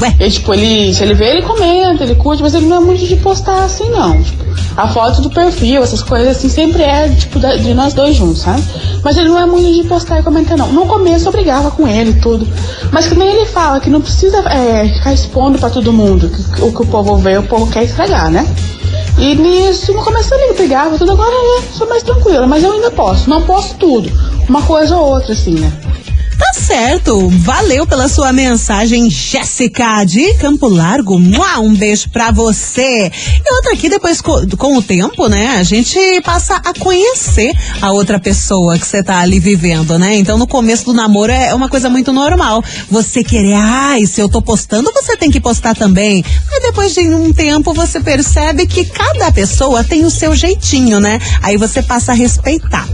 Ué. 0.00 0.14
Ele, 0.18 0.30
tipo, 0.30 0.52
ele, 0.54 0.92
se 0.94 1.02
ele 1.04 1.14
vê, 1.14 1.26
ele 1.26 1.42
comenta, 1.42 2.02
ele 2.02 2.14
curte, 2.16 2.42
mas 2.42 2.54
ele 2.54 2.66
não 2.66 2.78
é 2.78 2.80
muito 2.80 3.06
de 3.06 3.16
postar 3.16 3.64
assim, 3.64 3.88
não. 3.90 4.20
Tipo, 4.22 4.44
a 4.80 4.88
foto 4.88 5.20
do 5.20 5.30
perfil, 5.30 5.82
essas 5.82 6.02
coisas 6.02 6.36
assim, 6.36 6.48
sempre 6.48 6.82
é, 6.82 7.08
tipo, 7.10 7.38
de 7.38 7.74
nós 7.74 7.92
dois 7.92 8.16
juntos, 8.16 8.40
sabe? 8.40 8.62
Mas 9.04 9.16
ele 9.16 9.28
não 9.28 9.38
é 9.38 9.44
muito 9.44 9.70
de 9.82 9.86
postar 9.86 10.20
e 10.20 10.22
comentar, 10.22 10.56
não. 10.56 10.72
No 10.72 10.86
começo 10.86 11.28
eu 11.28 11.32
brigava 11.32 11.70
com 11.70 11.86
ele 11.86 12.14
tudo. 12.14 12.48
Mas 12.90 13.06
que 13.06 13.14
nem 13.14 13.28
ele 13.28 13.44
fala 13.44 13.78
que 13.78 13.90
não 13.90 14.00
precisa 14.00 14.38
é, 14.48 14.88
ficar 14.88 15.12
expondo 15.12 15.58
pra 15.58 15.68
todo 15.68 15.92
mundo. 15.92 16.30
Que, 16.30 16.62
o 16.62 16.72
que 16.72 16.82
o 16.82 16.86
povo 16.86 17.16
vê, 17.16 17.36
o 17.36 17.42
povo 17.42 17.70
quer 17.70 17.84
estragar, 17.84 18.30
né? 18.30 18.46
E 19.18 19.34
nisso, 19.34 19.92
no 19.92 20.02
começo 20.02 20.32
eu 20.34 20.54
brigava, 20.54 20.96
tudo 20.96 21.12
agora 21.12 21.30
eu 21.30 21.62
sou 21.74 21.86
mais 21.86 22.02
tranquila, 22.02 22.46
mas 22.46 22.64
eu 22.64 22.72
ainda 22.72 22.90
posso. 22.90 23.28
Não 23.28 23.42
posso 23.42 23.74
tudo. 23.74 24.10
Uma 24.48 24.62
coisa 24.62 24.96
ou 24.96 25.10
outra, 25.14 25.34
assim, 25.34 25.58
né? 25.58 25.70
Certo. 26.70 27.28
Valeu 27.30 27.84
pela 27.84 28.06
sua 28.06 28.32
mensagem, 28.32 29.10
Jéssica 29.10 30.04
de 30.04 30.34
Campo 30.34 30.68
Largo. 30.68 31.16
Um 31.16 31.74
beijo 31.74 32.08
pra 32.10 32.30
você. 32.30 33.10
E 33.44 33.54
outra 33.54 33.72
aqui, 33.72 33.88
depois 33.88 34.20
co- 34.20 34.46
com 34.56 34.76
o 34.76 34.82
tempo, 34.82 35.26
né? 35.28 35.56
A 35.58 35.64
gente 35.64 35.98
passa 36.22 36.54
a 36.54 36.72
conhecer 36.72 37.52
a 37.82 37.90
outra 37.90 38.20
pessoa 38.20 38.78
que 38.78 38.86
você 38.86 39.02
tá 39.02 39.18
ali 39.18 39.40
vivendo, 39.40 39.98
né? 39.98 40.14
Então 40.14 40.38
no 40.38 40.46
começo 40.46 40.84
do 40.84 40.92
namoro 40.92 41.32
é 41.32 41.52
uma 41.52 41.68
coisa 41.68 41.90
muito 41.90 42.12
normal. 42.12 42.62
Você 42.88 43.24
querer, 43.24 43.54
ai, 43.54 44.06
se 44.06 44.20
eu 44.20 44.28
tô 44.28 44.40
postando, 44.40 44.92
você 44.92 45.16
tem 45.16 45.28
que 45.28 45.40
postar 45.40 45.74
também. 45.74 46.24
Mas 46.48 46.62
depois 46.62 46.94
de 46.94 47.00
um 47.00 47.32
tempo 47.32 47.74
você 47.74 47.98
percebe 48.00 48.64
que 48.68 48.84
cada 48.84 49.32
pessoa 49.32 49.82
tem 49.82 50.04
o 50.04 50.10
seu 50.10 50.36
jeitinho, 50.36 51.00
né? 51.00 51.18
Aí 51.42 51.56
você 51.56 51.82
passa 51.82 52.12
a 52.12 52.14
respeitar. 52.14 52.88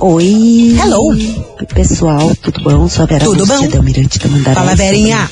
Oi. 0.00 0.76
Hello. 0.76 1.06
Oi, 1.06 1.66
pessoal, 1.72 2.34
tudo 2.42 2.60
bom? 2.64 2.88
Sou 2.88 3.04
a 3.04 3.06
Vera 3.06 3.24
Tudo 3.24 3.44
Lúcia 3.44 3.58
bom? 3.58 3.68
da 3.68 3.78
Almirante 3.78 4.18
da 4.18 4.28
Mandaré. 4.28 4.54
Fala, 4.56 4.74
Verinha. 4.74 5.30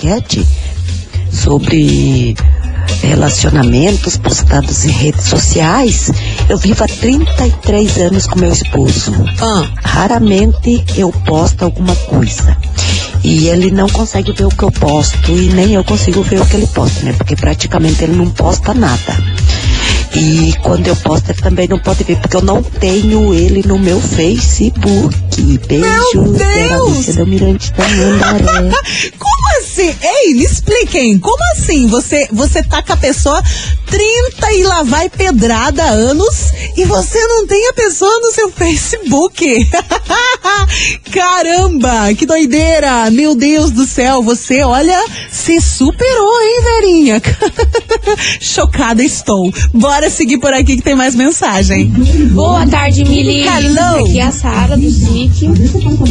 Sobre 1.33 2.37
relacionamentos 3.03 4.17
postados 4.17 4.85
em 4.85 4.91
redes 4.93 5.25
sociais. 5.25 6.13
Eu 6.49 6.59
vivo 6.59 6.85
há 6.85 6.87
33 6.87 7.97
anos 7.99 8.29
com 8.29 8.39
meu 8.39 8.53
esposo. 8.53 9.13
Ah. 9.41 9.69
Raramente 9.83 10.85
eu 10.97 11.11
posto 11.27 11.65
alguma 11.65 11.97
coisa. 11.97 12.57
E 13.25 13.49
ele 13.49 13.73
não 13.73 13.89
consegue 13.89 14.31
ver 14.33 14.45
o 14.45 14.51
que 14.51 14.63
eu 14.63 14.71
posto 14.71 15.33
e 15.33 15.49
nem 15.49 15.75
eu 15.75 15.83
consigo 15.83 16.23
ver 16.23 16.41
o 16.41 16.47
que 16.47 16.55
ele 16.55 16.69
posta, 16.69 17.03
né? 17.03 17.13
Porque 17.15 17.35
praticamente 17.35 18.05
ele 18.05 18.15
não 18.15 18.31
posta 18.31 18.73
nada. 18.73 19.44
E 20.17 20.53
quando 20.63 20.87
eu 20.87 20.97
posto, 20.97 21.31
ele 21.31 21.41
também 21.41 21.69
não 21.69 21.79
pode 21.79 22.05
ver, 22.05 22.17
porque 22.21 22.37
eu 22.37 22.43
não 22.43 22.63
tenho 22.63 23.35
ele 23.35 23.63
no 23.67 23.79
meu 23.79 24.01
Facebook. 24.01 25.17
Beijo, 25.67 26.33
Vera 26.33 26.79
Lúcia 26.79 27.15
da 27.15 27.25
Mirante 27.27 27.73
da 27.73 27.89
Mandaré. 27.89 28.71
Assim? 29.59 29.95
Ei, 30.03 30.35
me 30.35 30.45
expliquem. 30.45 31.19
Como 31.19 31.43
assim? 31.53 31.87
Você, 31.87 32.29
você 32.33 32.63
tá 32.63 32.83
com 32.83 32.93
a 32.93 32.97
pessoa 32.97 33.43
30 33.87 34.53
e 34.53 34.65
lá 34.65 34.83
vai 34.83 35.09
pedrada 35.09 35.85
anos 35.85 36.53
e 36.77 36.85
você 36.85 37.25
não 37.27 37.47
tem 37.47 37.69
a 37.69 37.73
pessoa 37.73 38.21
no 38.21 38.33
seu 38.33 38.51
Facebook. 38.51 39.45
Caramba, 41.13 42.13
que 42.15 42.27
doideira. 42.27 43.11
Meu 43.11 43.35
Deus 43.35 43.71
do 43.71 43.87
céu, 43.87 44.23
você, 44.23 44.63
olha, 44.63 44.99
se 45.31 45.61
superou, 45.61 46.43
hein, 46.43 46.63
Verinha? 46.63 47.23
Chocada 48.41 49.03
estou. 49.03 49.53
Bora 49.73 50.11
seguir 50.11 50.39
por 50.39 50.53
aqui 50.53 50.77
que 50.77 50.83
tem 50.83 50.95
mais 50.95 51.15
mensagem. 51.15 51.87
Boa 52.33 52.67
tarde, 52.67 53.05
Mili. 53.05 53.47
Hello. 53.47 54.05
Aqui 54.05 54.19
é 54.19 54.23
a 54.23 54.33
Sara 54.33 54.77
do 54.77 54.91
SIC. 54.91 55.47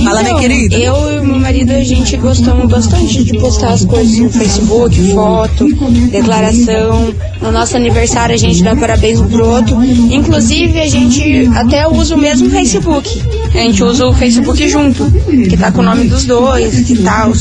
Fala, 0.03 0.23
minha 0.23 0.39
querida. 0.39 0.75
Eu 0.75 1.17
e 1.17 1.25
meu 1.25 1.39
marido, 1.39 1.71
a 1.71 1.83
gente 1.83 2.15
gostamos 2.17 2.69
bastante 2.69 3.23
de 3.23 3.32
postar 3.39 3.73
as 3.73 3.85
coisas 3.85 4.17
no 4.17 4.29
Facebook, 4.29 5.13
foto, 5.13 5.67
declaração. 6.11 7.13
No 7.41 7.51
nosso 7.51 7.75
aniversário, 7.75 8.33
a 8.33 8.37
gente 8.37 8.63
dá 8.63 8.75
parabéns 8.75 9.19
um 9.19 9.27
pro 9.27 9.45
outro. 9.45 9.83
Inclusive, 9.83 10.79
a 10.79 10.87
gente 10.87 11.49
até 11.55 11.87
usa 11.87 12.15
o 12.15 12.17
mesmo 12.17 12.49
Facebook. 12.49 13.21
A 13.53 13.57
gente 13.57 13.83
usa 13.83 14.07
o 14.07 14.13
Facebook 14.13 14.67
junto, 14.67 15.05
que 15.49 15.55
tá 15.57 15.71
com 15.71 15.81
o 15.81 15.83
nome 15.83 16.05
dos 16.05 16.25
dois 16.25 16.89
e 16.89 16.95
tal. 17.03 17.31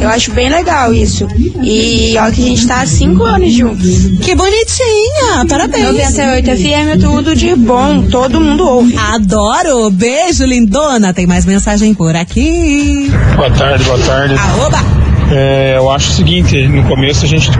Eu 0.00 0.08
acho 0.08 0.32
bem 0.32 0.48
legal 0.48 0.92
isso. 0.92 1.28
E 1.62 2.16
olha 2.18 2.32
que 2.32 2.42
a 2.42 2.46
gente 2.48 2.66
tá 2.66 2.80
há 2.80 2.86
cinco 2.86 3.24
anos 3.24 3.52
juntos. 3.52 3.88
Que 4.20 4.34
bonitinha, 4.34 5.46
parabéns. 5.48 5.84
98 5.84 6.50
FM, 6.56 7.00
tudo 7.00 7.36
de 7.36 7.54
bom, 7.54 8.02
todo 8.02 8.40
mundo 8.40 8.66
ouve. 8.66 8.96
Adoro. 8.96 9.90
Beijo, 9.90 10.44
lindona. 10.44 11.12
Tem 11.12 11.26
mais 11.26 11.44
mensagem 11.44 11.94
por 11.94 12.16
aqui. 12.16 13.10
Boa 13.36 13.50
tarde, 13.50 13.84
boa 13.84 13.98
tarde. 13.98 14.34
Aoba. 14.34 15.07
É, 15.30 15.76
eu 15.76 15.90
acho 15.90 16.10
o 16.10 16.12
seguinte, 16.14 16.66
no 16.68 16.84
começo 16.84 17.24
a 17.24 17.28
gente, 17.28 17.50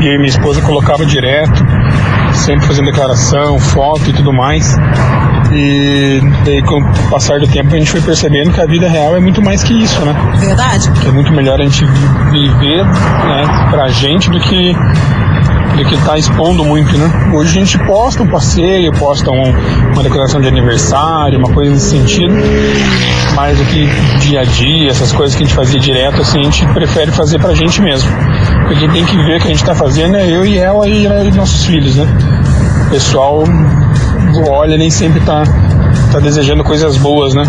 eu 0.00 0.12
e 0.12 0.16
minha 0.16 0.28
esposa 0.28 0.62
colocava 0.62 1.04
direto, 1.04 1.64
sempre 2.36 2.66
fazendo 2.66 2.86
declaração, 2.86 3.58
foto 3.58 4.08
e 4.10 4.12
tudo 4.12 4.32
mais. 4.32 4.76
E 5.52 6.20
daí 6.44 6.62
com 6.62 6.76
o 6.80 7.10
passar 7.10 7.38
do 7.38 7.46
tempo 7.46 7.74
a 7.74 7.78
gente 7.78 7.90
foi 7.90 8.00
percebendo 8.00 8.50
que 8.52 8.60
a 8.60 8.66
vida 8.66 8.88
real 8.88 9.16
é 9.16 9.20
muito 9.20 9.40
mais 9.42 9.62
que 9.62 9.72
isso, 9.82 10.00
né? 10.04 10.14
Verdade. 10.38 10.90
Que 11.00 11.08
é 11.08 11.12
muito 11.12 11.32
melhor 11.32 11.60
a 11.60 11.64
gente 11.64 11.84
vi- 11.84 12.48
viver, 12.48 12.84
né, 12.84 13.68
pra 13.70 13.88
gente 13.88 14.28
do 14.30 14.40
que 14.40 14.74
do 15.76 15.84
que 15.84 15.96
tá 16.06 16.16
expondo 16.16 16.64
muito, 16.64 16.96
né? 16.96 17.30
Hoje 17.34 17.50
a 17.50 17.52
gente 17.64 17.78
posta 17.86 18.22
um 18.22 18.26
passeio, 18.26 18.90
posta 18.92 19.30
um- 19.30 19.54
uma 19.92 20.02
declaração 20.02 20.40
de 20.40 20.48
aniversário, 20.48 21.38
uma 21.38 21.50
coisa 21.52 21.70
nesse 21.70 21.90
sentido, 21.90 22.32
mas 23.34 23.60
o 23.60 23.64
que 23.66 23.86
dia 24.20 24.40
a 24.40 24.44
dia, 24.44 24.90
essas 24.90 25.12
coisas 25.12 25.36
que 25.36 25.42
a 25.42 25.46
gente 25.46 25.54
fazia 25.54 25.78
direto, 25.78 26.22
assim, 26.22 26.40
a 26.40 26.44
gente 26.44 26.66
prefere 26.68 27.10
fazer 27.12 27.38
pra 27.38 27.52
gente 27.54 27.82
mesmo. 27.82 28.10
Porque 28.66 28.80
quem 28.80 28.88
tem 28.90 29.04
que 29.04 29.16
ver 29.18 29.36
o 29.36 29.40
que 29.40 29.48
a 29.48 29.50
gente 29.50 29.64
tá 29.64 29.74
fazendo 29.74 30.16
é 30.16 30.26
eu 30.26 30.46
e 30.46 30.56
ela 30.56 30.88
e, 30.88 31.04
e 31.04 31.30
nossos 31.32 31.66
filhos, 31.66 31.96
né? 31.96 32.06
O 32.86 32.90
pessoal 32.90 33.44
olha 34.48 34.76
nem 34.76 34.90
sempre 34.90 35.20
tá, 35.20 35.42
tá 36.12 36.18
desejando 36.18 36.62
coisas 36.62 36.96
boas, 36.96 37.34
né? 37.34 37.42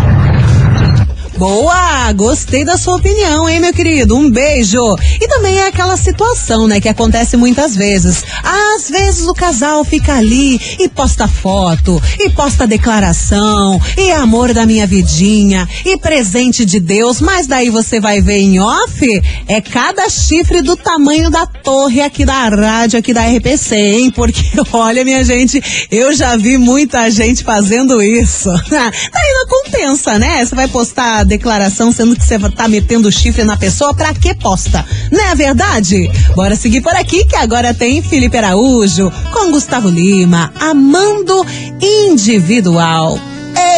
Boa! 1.38 2.12
Gostei 2.14 2.64
da 2.64 2.76
sua 2.76 2.96
opinião, 2.96 3.48
hein, 3.48 3.60
meu 3.60 3.72
querido? 3.72 4.16
Um 4.16 4.28
beijo! 4.28 4.96
E 5.20 5.28
também 5.28 5.56
é 5.56 5.68
aquela 5.68 5.96
situação, 5.96 6.66
né, 6.66 6.80
que 6.80 6.88
acontece 6.88 7.36
muitas 7.36 7.76
vezes. 7.76 8.24
Às 8.42 8.90
vezes 8.90 9.24
o 9.28 9.32
casal 9.32 9.84
fica 9.84 10.14
ali 10.14 10.60
e 10.80 10.88
posta 10.88 11.28
foto, 11.28 12.02
e 12.18 12.28
posta 12.30 12.66
declaração, 12.66 13.80
e 13.96 14.10
amor 14.10 14.52
da 14.52 14.66
minha 14.66 14.84
vidinha, 14.84 15.68
e 15.84 15.96
presente 15.96 16.64
de 16.64 16.80
Deus, 16.80 17.20
mas 17.20 17.46
daí 17.46 17.70
você 17.70 18.00
vai 18.00 18.20
ver 18.20 18.38
em 18.38 18.58
off, 18.58 19.22
é 19.46 19.60
cada 19.60 20.10
chifre 20.10 20.60
do 20.60 20.74
tamanho 20.74 21.30
da 21.30 21.46
torre 21.46 22.00
aqui 22.00 22.24
da 22.24 22.48
rádio, 22.48 22.98
aqui 22.98 23.14
da 23.14 23.22
RPC, 23.22 23.76
hein? 23.76 24.10
Porque, 24.10 24.42
olha, 24.72 25.04
minha 25.04 25.22
gente, 25.22 25.62
eu 25.88 26.12
já 26.12 26.36
vi 26.36 26.58
muita 26.58 27.08
gente 27.12 27.44
fazendo 27.44 28.02
isso. 28.02 28.50
Daí 28.68 28.90
não 29.27 29.27
compensa, 29.68 30.18
né? 30.18 30.44
Você 30.44 30.54
vai 30.54 30.66
postar 30.66 31.20
a 31.20 31.24
declaração 31.24 31.92
sendo 31.92 32.16
que 32.16 32.24
você 32.24 32.38
tá 32.50 32.66
metendo 32.66 33.12
chifre 33.12 33.44
na 33.44 33.56
pessoa, 33.56 33.94
pra 33.94 34.14
que 34.14 34.34
posta? 34.34 34.84
Não 35.12 35.22
é 35.22 35.34
verdade? 35.34 36.10
Bora 36.34 36.56
seguir 36.56 36.80
por 36.80 36.94
aqui 36.94 37.24
que 37.24 37.36
agora 37.36 37.74
tem 37.74 38.02
Felipe 38.02 38.36
Araújo 38.36 39.12
com 39.32 39.50
Gustavo 39.50 39.88
Lima, 39.88 40.52
amando 40.58 41.46
individual. 41.80 43.18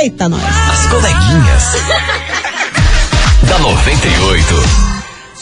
Eita, 0.00 0.28
nós! 0.28 0.42
As 0.42 0.86
coleguinhas. 0.86 1.64
da 3.48 3.58
98. 3.58 4.89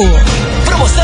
Promoção 0.66 1.04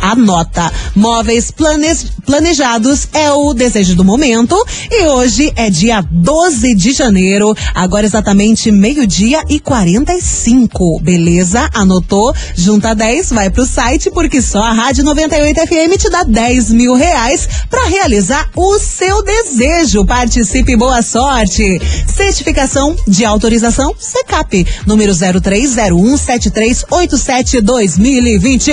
Anota, 0.00 0.72
móveis 0.96 1.50
planes- 1.50 2.06
planejados 2.26 3.06
é 3.12 3.30
o 3.30 3.54
desejo 3.54 3.94
do 3.94 4.04
momento 4.04 4.56
e 4.90 5.06
hoje 5.06 5.52
é 5.56 5.70
dia 5.70 6.02
12 6.10 6.74
de 6.74 6.92
janeiro, 6.92 7.54
agora 7.74 8.04
exatamente 8.04 8.70
meio-dia 8.72 9.42
e 9.48 9.60
45, 9.60 11.00
beleza? 11.02 11.70
Anotou? 11.72 12.34
Junta 12.56 12.94
10, 12.94 13.30
vai 13.30 13.48
pro 13.50 13.64
site 13.64 14.10
porque 14.10 14.42
só 14.42 14.62
a 14.62 14.72
Rádio 14.72 15.04
98 15.04 15.60
FM 15.66 15.96
te 15.98 16.10
dá 16.10 16.24
10 16.24 16.70
mil 16.72 16.94
reais 16.94 17.48
pra 17.70 17.86
realizar 17.86 18.48
o 18.56 18.78
seu 18.78 19.22
desejo. 19.22 20.04
Participe, 20.04 20.76
boa 20.76 21.00
sorte! 21.02 21.80
Certificação 22.14 22.96
de 23.06 23.24
autorização 23.24 23.94
CECAP, 23.98 24.66
número 24.86 25.12
03017387 25.12 27.60
2021. 27.60 28.72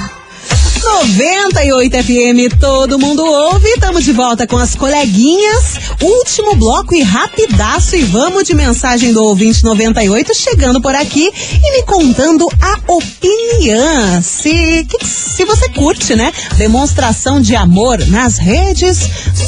98 1.05 1.97
FM, 2.03 2.59
todo 2.59 2.99
mundo 2.99 3.25
ouve. 3.25 3.67
Estamos 3.69 4.03
de 4.05 4.13
volta 4.13 4.45
com 4.45 4.55
as 4.57 4.75
coleguinhas. 4.75 5.79
Último 5.99 6.55
bloco 6.55 6.93
e 6.93 7.01
rapidaço. 7.01 7.95
E 7.95 8.03
vamos 8.03 8.43
de 8.43 8.53
mensagem 8.53 9.11
do 9.11 9.23
ouvinte 9.23 9.63
98 9.63 10.31
chegando 10.35 10.79
por 10.79 10.93
aqui 10.93 11.31
e 11.63 11.71
me 11.71 11.83
contando 11.87 12.47
a 12.61 12.77
opinião. 12.93 14.21
Se, 14.21 14.85
que- 14.87 15.03
se 15.03 15.43
você 15.43 15.69
curte, 15.69 16.15
né? 16.15 16.31
Demonstração 16.57 17.41
de 17.41 17.55
amor 17.55 17.97
nas 18.07 18.37
redes 18.37 18.99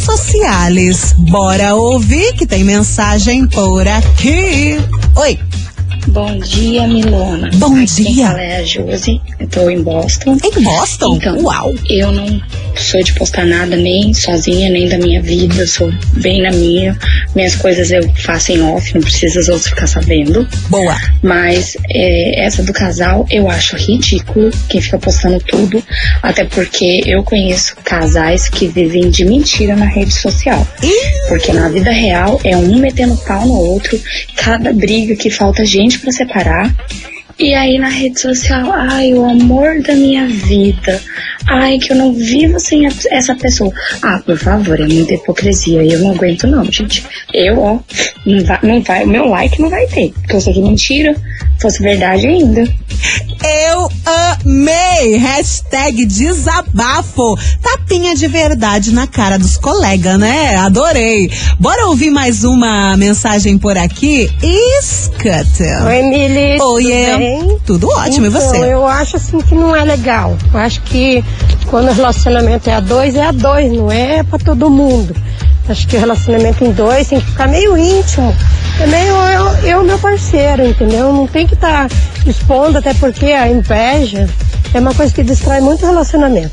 sociais. 0.04 1.14
Bora 1.20 1.76
ouvir 1.76 2.34
que 2.34 2.48
tem 2.48 2.64
mensagem 2.64 3.46
por 3.48 3.88
aqui. 3.88 4.80
Oi. 5.18 5.40
Bom 6.08 6.38
dia, 6.38 6.86
Milona. 6.88 7.50
Bom 7.56 7.76
Aqui 7.76 7.86
dia. 7.86 8.06
Quem 8.06 8.26
fala 8.26 8.42
é 8.42 8.58
a 8.58 8.64
Josi. 8.64 9.22
Eu 9.40 9.48
tô 9.48 9.70
em 9.70 9.82
Boston. 9.82 10.38
Em 10.44 10.62
Boston? 10.62 11.16
Então, 11.16 11.42
Uau. 11.42 11.72
Eu 11.90 12.12
não 12.12 12.42
sou 12.76 13.02
de 13.04 13.14
postar 13.14 13.46
nada 13.46 13.76
nem 13.76 14.14
sozinha, 14.14 14.70
nem 14.70 14.90
da 14.90 14.98
minha 14.98 15.22
vida. 15.22 15.56
Eu 15.56 15.68
sou 15.68 15.92
bem 16.18 16.42
na 16.42 16.52
minha. 16.52 16.98
Minhas 17.34 17.56
coisas 17.56 17.90
eu 17.92 18.08
faço 18.16 18.52
em 18.52 18.62
off, 18.62 18.94
não 18.94 19.02
precisa 19.02 19.40
os 19.40 19.48
outros 19.48 19.70
ficar 19.70 19.88
sabendo. 19.88 20.48
Boa. 20.70 20.96
Mas 21.22 21.78
é, 21.90 22.44
essa 22.44 22.64
do 22.64 22.74
casal 22.74 23.26
eu 23.32 23.50
acho 23.50 23.76
ridículo 23.78 24.52
quem 24.68 24.82
fica 24.82 25.00
postando 25.00 25.40
tudo. 25.40 25.82
Até 26.22 26.44
porque 26.44 27.02
eu 27.06 27.24
conheço 27.24 27.76
casais 27.84 28.50
que 28.50 28.68
vivem 28.68 29.10
de 29.10 29.24
mentira 29.24 29.76
na 29.76 29.86
rede 29.86 30.14
social. 30.14 30.68
Porque 31.30 31.54
na 31.54 31.70
vida 31.70 31.92
real 31.92 32.40
é 32.44 32.58
um 32.58 32.78
metendo 32.78 33.16
pau 33.18 33.46
no 33.46 33.54
outro, 33.54 34.00
cada 34.36 34.74
briga 34.74 35.16
que 35.16 35.30
falta 35.30 35.66
gente 35.66 35.93
pra 36.00 36.12
separar. 36.12 36.76
E 37.40 37.54
aí 37.54 37.80
na 37.80 37.90
rede 37.90 38.20
social, 38.20 38.72
ai, 38.72 39.14
o 39.14 39.26
amor 39.26 39.82
da 39.82 39.96
minha 39.96 40.28
vida. 40.28 41.02
Ai, 41.48 41.78
que 41.78 41.92
eu 41.92 41.98
não 41.98 42.14
vivo 42.14 42.60
sem 42.60 42.86
a- 42.88 42.92
essa 43.12 43.36
pessoa. 43.36 43.72
Ah, 44.02 44.22
por 44.26 44.38
favor, 44.38 44.80
é 44.80 44.88
muita 44.88 45.14
hipocrisia. 45.16 45.84
Eu 45.84 46.00
não 46.00 46.12
aguento 46.12 46.48
não, 46.48 46.64
gente. 46.72 47.04
Eu, 47.34 47.60
ó, 47.60 47.80
não 48.26 48.46
vai, 48.46 48.60
não 48.64 48.82
vai, 48.82 49.04
o 49.04 49.08
meu 49.08 49.26
like 49.26 49.62
não 49.62 49.70
vai 49.70 49.86
ter. 49.88 50.14
Porque 50.14 50.36
eu 50.36 50.42
sei 50.42 50.54
que 50.54 50.60
é 50.60 50.64
mentira, 50.64 51.16
fosse 51.60 51.82
verdade 51.84 52.28
ainda. 52.28 52.62
Eu 53.44 53.90
amei! 54.06 55.18
Hashtag 55.18 56.06
desabafo. 56.06 57.36
Tapinha 57.62 58.16
de 58.16 58.28
verdade 58.28 58.94
na 58.94 59.06
cara 59.06 59.38
dos 59.38 59.58
colegas, 59.58 60.18
né? 60.18 60.56
Adorei. 60.56 61.30
Bora 61.60 61.88
ouvir 61.88 62.10
mais 62.10 62.46
uma 62.46 62.96
mensagem 62.96 63.58
por 63.58 63.78
aqui? 63.78 64.30
Escuta. 64.80 65.86
Oi, 65.88 66.02
Mili. 66.04 66.62
Oi, 66.62 66.92
é. 66.94 67.33
Bem? 67.34 67.60
Tudo 67.66 67.90
ótimo, 67.90 68.26
e 68.26 68.30
Então, 68.30 68.42
você? 68.42 68.58
Eu 68.74 68.88
acho 68.88 69.18
assim 69.18 69.40
que 69.42 69.56
não 69.56 69.76
é 69.76 69.84
legal. 69.84 70.38
Eu 70.54 70.60
acho 70.60 70.82
que 70.82 71.24
quando 71.68 71.90
o 71.90 71.94
relacionamento 71.94 72.70
é 72.70 72.74
a 72.74 72.80
dois, 72.80 73.16
é 73.16 73.26
a 73.26 73.32
dois, 73.32 73.72
não 73.72 73.92
é 73.92 74.24
pra 74.24 74.38
todo 74.38 74.70
mundo. 74.70 75.16
Acho 75.68 75.88
que 75.88 75.96
o 75.96 76.00
relacionamento 76.00 76.64
em 76.64 76.72
dois 76.72 77.08
tem 77.08 77.20
que 77.20 77.26
ficar 77.26 77.48
meio 77.48 77.78
íntimo. 77.78 78.36
É 78.80 78.86
meio 78.86 79.16
eu, 79.16 79.68
eu 79.68 79.84
meu 79.84 79.98
parceiro, 79.98 80.68
entendeu? 80.68 81.14
Não 81.14 81.26
tem 81.26 81.48
que 81.48 81.54
estar 81.54 81.90
expondo, 82.26 82.78
até 82.78 82.94
porque 82.94 83.28
a 83.28 83.48
inveja 83.48 84.30
é 84.74 84.80
uma 84.80 84.94
coisa 84.94 85.14
que 85.14 85.24
destrói 85.24 85.62
muito 85.62 85.84
o 85.86 85.88
relacionamento. 85.88 86.52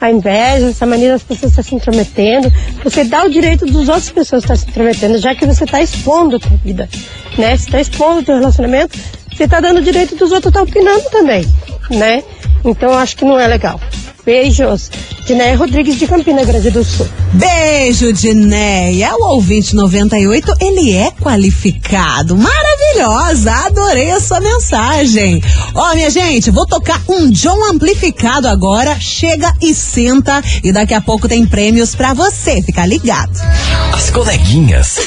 A 0.00 0.10
inveja, 0.10 0.70
essa 0.70 0.86
maneira 0.86 1.14
das 1.14 1.24
pessoas 1.24 1.50
estar 1.52 1.62
se 1.62 1.74
intrometendo, 1.74 2.50
você 2.84 3.02
dá 3.04 3.24
o 3.24 3.30
direito 3.30 3.66
dos 3.66 3.88
outras 3.88 4.08
pessoas 4.10 4.44
estar 4.44 4.56
se 4.56 4.68
intrometendo, 4.68 5.18
já 5.18 5.34
que 5.34 5.44
você 5.44 5.64
está 5.64 5.82
expondo 5.82 6.36
a 6.36 6.38
tua 6.38 6.56
vida, 6.64 6.88
né? 7.36 7.56
Você 7.56 7.64
está 7.64 7.80
expondo 7.80 8.20
o 8.20 8.24
teu 8.24 8.38
relacionamento, 8.38 8.96
você 9.38 9.44
está 9.44 9.60
dando 9.60 9.80
direito 9.80 10.16
dos 10.16 10.32
outros 10.32 10.50
estar 10.50 10.62
opinando 10.62 11.04
também, 11.10 11.46
né? 11.90 12.24
Então 12.64 12.90
eu 12.90 12.98
acho 12.98 13.16
que 13.16 13.24
não 13.24 13.38
é 13.38 13.46
legal. 13.46 13.80
Beijos. 14.26 14.90
Diné 15.24 15.54
Rodrigues 15.54 15.96
de 15.96 16.08
Campina 16.08 16.44
Grande 16.44 16.72
do 16.72 16.82
Sul. 16.82 17.08
Beijo, 17.34 18.12
Dinéia. 18.12 19.14
O 19.14 19.34
ouvinte 19.34 19.76
98, 19.76 20.54
ele 20.60 20.96
é 20.96 21.12
qualificado. 21.12 22.36
Maravilhosa. 22.36 23.52
Adorei 23.66 24.10
a 24.10 24.20
sua 24.20 24.40
mensagem. 24.40 25.40
Ó, 25.72 25.94
minha 25.94 26.10
gente, 26.10 26.50
vou 26.50 26.66
tocar 26.66 27.00
um 27.08 27.30
John 27.30 27.70
amplificado 27.70 28.48
agora. 28.48 28.98
Chega 28.98 29.54
e 29.62 29.72
senta. 29.72 30.42
E 30.64 30.72
daqui 30.72 30.94
a 30.94 31.00
pouco 31.00 31.28
tem 31.28 31.46
prêmios 31.46 31.94
pra 31.94 32.12
você. 32.12 32.60
Fica 32.60 32.84
ligado. 32.84 33.38
As 33.94 34.10
coleguinhas. 34.10 34.98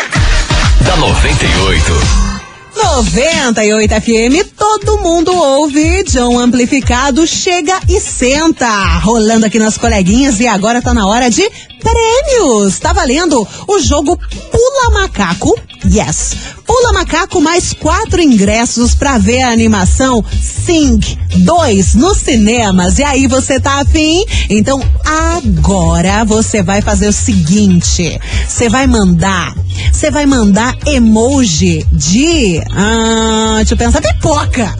da 0.80 0.96
98. 0.96 2.31
98 2.74 3.94
FM, 4.00 4.48
todo 4.56 4.98
mundo 4.98 5.34
ouve. 5.34 6.04
John 6.04 6.38
Amplificado 6.38 7.26
chega 7.26 7.78
e 7.88 8.00
senta. 8.00 8.98
Rolando 8.98 9.46
aqui 9.46 9.58
nas 9.58 9.76
coleguinhas 9.76 10.40
e 10.40 10.46
agora 10.46 10.80
tá 10.80 10.94
na 10.94 11.06
hora 11.06 11.30
de 11.30 11.42
prêmios. 11.82 12.78
Tá 12.78 12.92
valendo 12.92 13.46
o 13.66 13.78
jogo 13.80 14.18
Pula 14.50 14.90
Macaco. 15.00 15.54
Yes. 15.84 16.36
Pula 16.64 16.92
Macaco 16.92 17.40
mais 17.40 17.72
quatro 17.72 18.20
ingressos 18.20 18.94
pra 18.94 19.18
ver 19.18 19.42
a 19.42 19.50
animação 19.50 20.24
Sing 20.40 21.00
2 21.36 21.94
nos 21.94 22.18
cinemas. 22.18 22.98
E 22.98 23.02
aí, 23.02 23.26
você 23.26 23.58
tá 23.58 23.80
afim? 23.80 24.24
Então, 24.48 24.80
agora 25.04 26.24
você 26.24 26.62
vai 26.62 26.80
fazer 26.80 27.08
o 27.08 27.12
seguinte: 27.12 28.20
você 28.46 28.68
vai 28.68 28.86
mandar. 28.86 29.54
Você 29.92 30.10
vai 30.10 30.26
mandar 30.26 30.76
emoji 30.86 31.84
de. 31.92 32.62
Ah, 32.70 33.54
deixa 33.56 33.74
eu 33.74 33.78
pensar, 33.78 34.00
pipoca! 34.00 34.74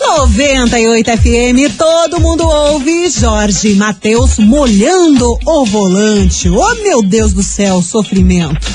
98 0.00 1.10
FM, 1.18 1.76
todo 1.76 2.20
mundo 2.20 2.42
ouve 2.42 3.10
Jorge 3.10 3.74
Matheus 3.74 4.38
molhando 4.38 5.38
o 5.46 5.64
volante. 5.64 6.48
Oh, 6.48 6.74
meu 6.82 7.02
Deus 7.02 7.32
do 7.32 7.42
céu, 7.42 7.82
sofrimento. 7.82 8.66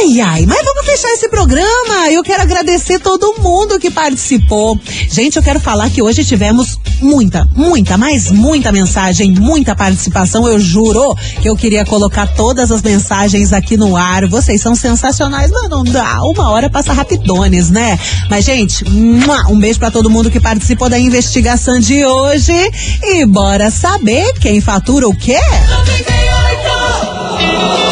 Ai, 0.00 0.20
ai, 0.22 0.46
mas 0.46 0.64
vamos 0.64 0.86
fechar 0.86 1.10
esse 1.10 1.28
programa. 1.28 2.10
Eu 2.10 2.22
quero 2.22 2.42
agradecer 2.42 2.98
todo 2.98 3.34
mundo 3.38 3.78
que 3.78 3.90
participou. 3.90 4.80
Gente, 5.10 5.36
eu 5.36 5.42
quero 5.42 5.60
falar 5.60 5.90
que 5.90 6.00
hoje 6.00 6.24
tivemos 6.24 6.78
muita, 7.02 7.46
muita, 7.54 7.98
mas 7.98 8.30
muita 8.30 8.72
mensagem, 8.72 9.30
muita 9.30 9.76
participação. 9.76 10.48
Eu 10.48 10.58
juro 10.58 11.14
que 11.42 11.50
eu 11.50 11.54
queria 11.54 11.84
colocar 11.84 12.26
todas 12.28 12.72
as 12.72 12.80
mensagens 12.80 13.52
aqui 13.52 13.76
no 13.76 13.94
ar. 13.94 14.26
Vocês 14.26 14.62
são 14.62 14.74
sensacionais, 14.74 15.50
mas 15.50 15.68
não 15.68 15.84
dá. 15.84 16.22
Uma 16.22 16.48
hora 16.48 16.70
passa 16.70 16.94
rapidones, 16.94 17.68
né? 17.68 17.98
Mas, 18.30 18.46
gente, 18.46 18.82
um 18.88 19.60
beijo 19.60 19.78
para 19.78 19.90
todo 19.90 20.08
mundo 20.08 20.30
que 20.30 20.40
participou 20.40 20.88
da 20.88 20.98
investigação 20.98 21.78
de 21.78 22.06
hoje. 22.06 22.54
E 23.02 23.26
bora 23.26 23.70
saber 23.70 24.32
quem 24.40 24.62
fatura 24.62 25.06
o 25.06 25.14
quê? 25.14 25.38
98! 25.68 27.89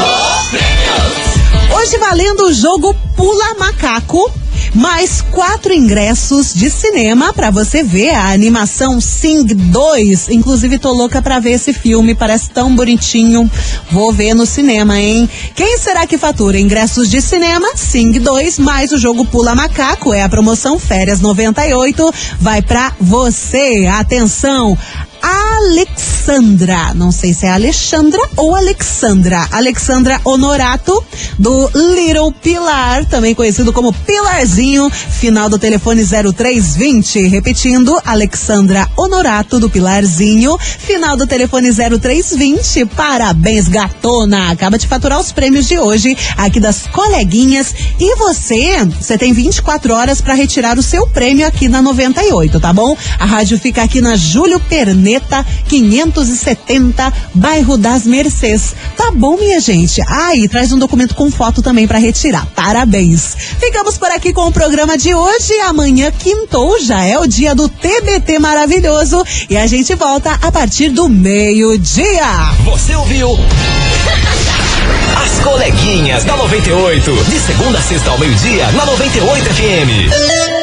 Hoje 1.88 1.96
valendo 1.96 2.40
o 2.42 2.52
jogo 2.52 2.94
Pula 3.16 3.54
Macaco. 3.54 4.30
Mais 4.74 5.22
quatro 5.22 5.72
ingressos 5.72 6.52
de 6.52 6.68
cinema 6.68 7.32
para 7.32 7.50
você 7.50 7.82
ver 7.82 8.10
a 8.10 8.30
animação 8.30 9.00
Sing 9.00 9.42
2. 9.42 10.28
Inclusive, 10.28 10.78
tô 10.78 10.92
louca 10.92 11.22
pra 11.22 11.38
ver 11.38 11.52
esse 11.52 11.72
filme, 11.72 12.14
parece 12.14 12.50
tão 12.50 12.76
bonitinho. 12.76 13.50
Vou 13.90 14.12
ver 14.12 14.34
no 14.34 14.44
cinema, 14.44 15.00
hein? 15.00 15.26
Quem 15.54 15.78
será 15.78 16.06
que 16.06 16.18
fatura? 16.18 16.60
Ingressos 16.60 17.08
de 17.08 17.22
cinema, 17.22 17.66
Sing 17.74 18.18
2, 18.18 18.58
mais 18.58 18.92
o 18.92 18.98
jogo 18.98 19.24
Pula 19.24 19.54
Macaco. 19.54 20.12
É 20.12 20.22
a 20.22 20.28
promoção 20.28 20.78
Férias 20.78 21.20
98. 21.20 22.12
Vai 22.38 22.60
pra 22.60 22.92
você. 23.00 23.86
Atenção! 23.90 24.76
Alexandra. 25.22 26.94
Não 26.94 27.10
sei 27.10 27.32
se 27.32 27.46
é 27.46 27.50
Alexandra 27.50 28.20
ou 28.36 28.54
Alexandra. 28.54 29.48
Alexandra 29.50 30.20
Honorato, 30.24 31.02
do 31.38 31.70
Little 31.74 32.30
Pilar, 32.32 33.04
também 33.06 33.34
conhecido 33.34 33.72
como 33.72 33.92
Pilarzinho, 33.92 34.90
final 34.90 35.48
do 35.48 35.58
telefone 35.58 36.04
0320. 36.04 37.26
Repetindo, 37.28 37.98
Alexandra 38.04 38.86
Honorato, 38.96 39.58
do 39.58 39.70
Pilarzinho, 39.70 40.56
final 40.58 41.16
do 41.16 41.26
telefone 41.26 41.70
0320. 41.72 42.86
Parabéns, 42.86 43.66
gatona! 43.68 44.50
Acaba 44.50 44.78
de 44.78 44.86
faturar 44.86 45.18
os 45.18 45.32
prêmios 45.32 45.66
de 45.66 45.78
hoje 45.78 46.16
aqui 46.36 46.60
das 46.60 46.86
coleguinhas. 46.86 47.74
E 47.98 48.16
você, 48.16 48.84
você 48.84 49.16
tem 49.16 49.32
24 49.32 49.94
horas 49.94 50.20
para 50.20 50.34
retirar 50.34 50.78
o 50.78 50.82
seu 50.82 51.06
prêmio 51.06 51.46
aqui 51.46 51.68
na 51.68 51.80
98, 51.80 52.60
tá 52.60 52.72
bom? 52.72 52.96
A 53.18 53.24
rádio 53.24 53.58
fica 53.58 53.82
aqui 53.82 54.00
na 54.00 54.14
Júlio 54.16 54.60
Pernambuco 54.60 55.07
Planeta 55.08 55.46
570, 55.66 57.12
bairro 57.32 57.78
das 57.78 58.04
Mercês. 58.04 58.74
Tá 58.94 59.10
bom, 59.10 59.38
minha 59.38 59.58
gente? 59.58 60.02
Ah, 60.06 60.36
e 60.36 60.46
traz 60.46 60.70
um 60.70 60.78
documento 60.78 61.14
com 61.14 61.30
foto 61.30 61.62
também 61.62 61.88
para 61.88 61.98
retirar. 61.98 62.46
Parabéns. 62.54 63.34
Ficamos 63.58 63.96
por 63.96 64.10
aqui 64.10 64.34
com 64.34 64.46
o 64.46 64.52
programa 64.52 64.98
de 64.98 65.14
hoje. 65.14 65.54
Amanhã, 65.66 66.12
quintou, 66.12 66.78
já 66.82 67.02
é 67.02 67.18
o 67.18 67.26
dia 67.26 67.54
do 67.54 67.70
TBT 67.70 68.38
maravilhoso. 68.38 69.24
E 69.48 69.56
a 69.56 69.66
gente 69.66 69.94
volta 69.94 70.38
a 70.42 70.52
partir 70.52 70.90
do 70.90 71.08
meio-dia. 71.08 72.26
Você 72.66 72.94
ouviu? 72.94 73.30
As 75.24 75.40
coleguinhas 75.42 76.24
da 76.24 76.36
98. 76.36 77.24
De 77.24 77.40
segunda 77.40 77.78
a 77.78 77.82
sexta 77.82 78.10
ao 78.10 78.18
meio-dia, 78.18 78.70
na 78.72 78.84
98 78.84 79.54
FM. 79.54 80.57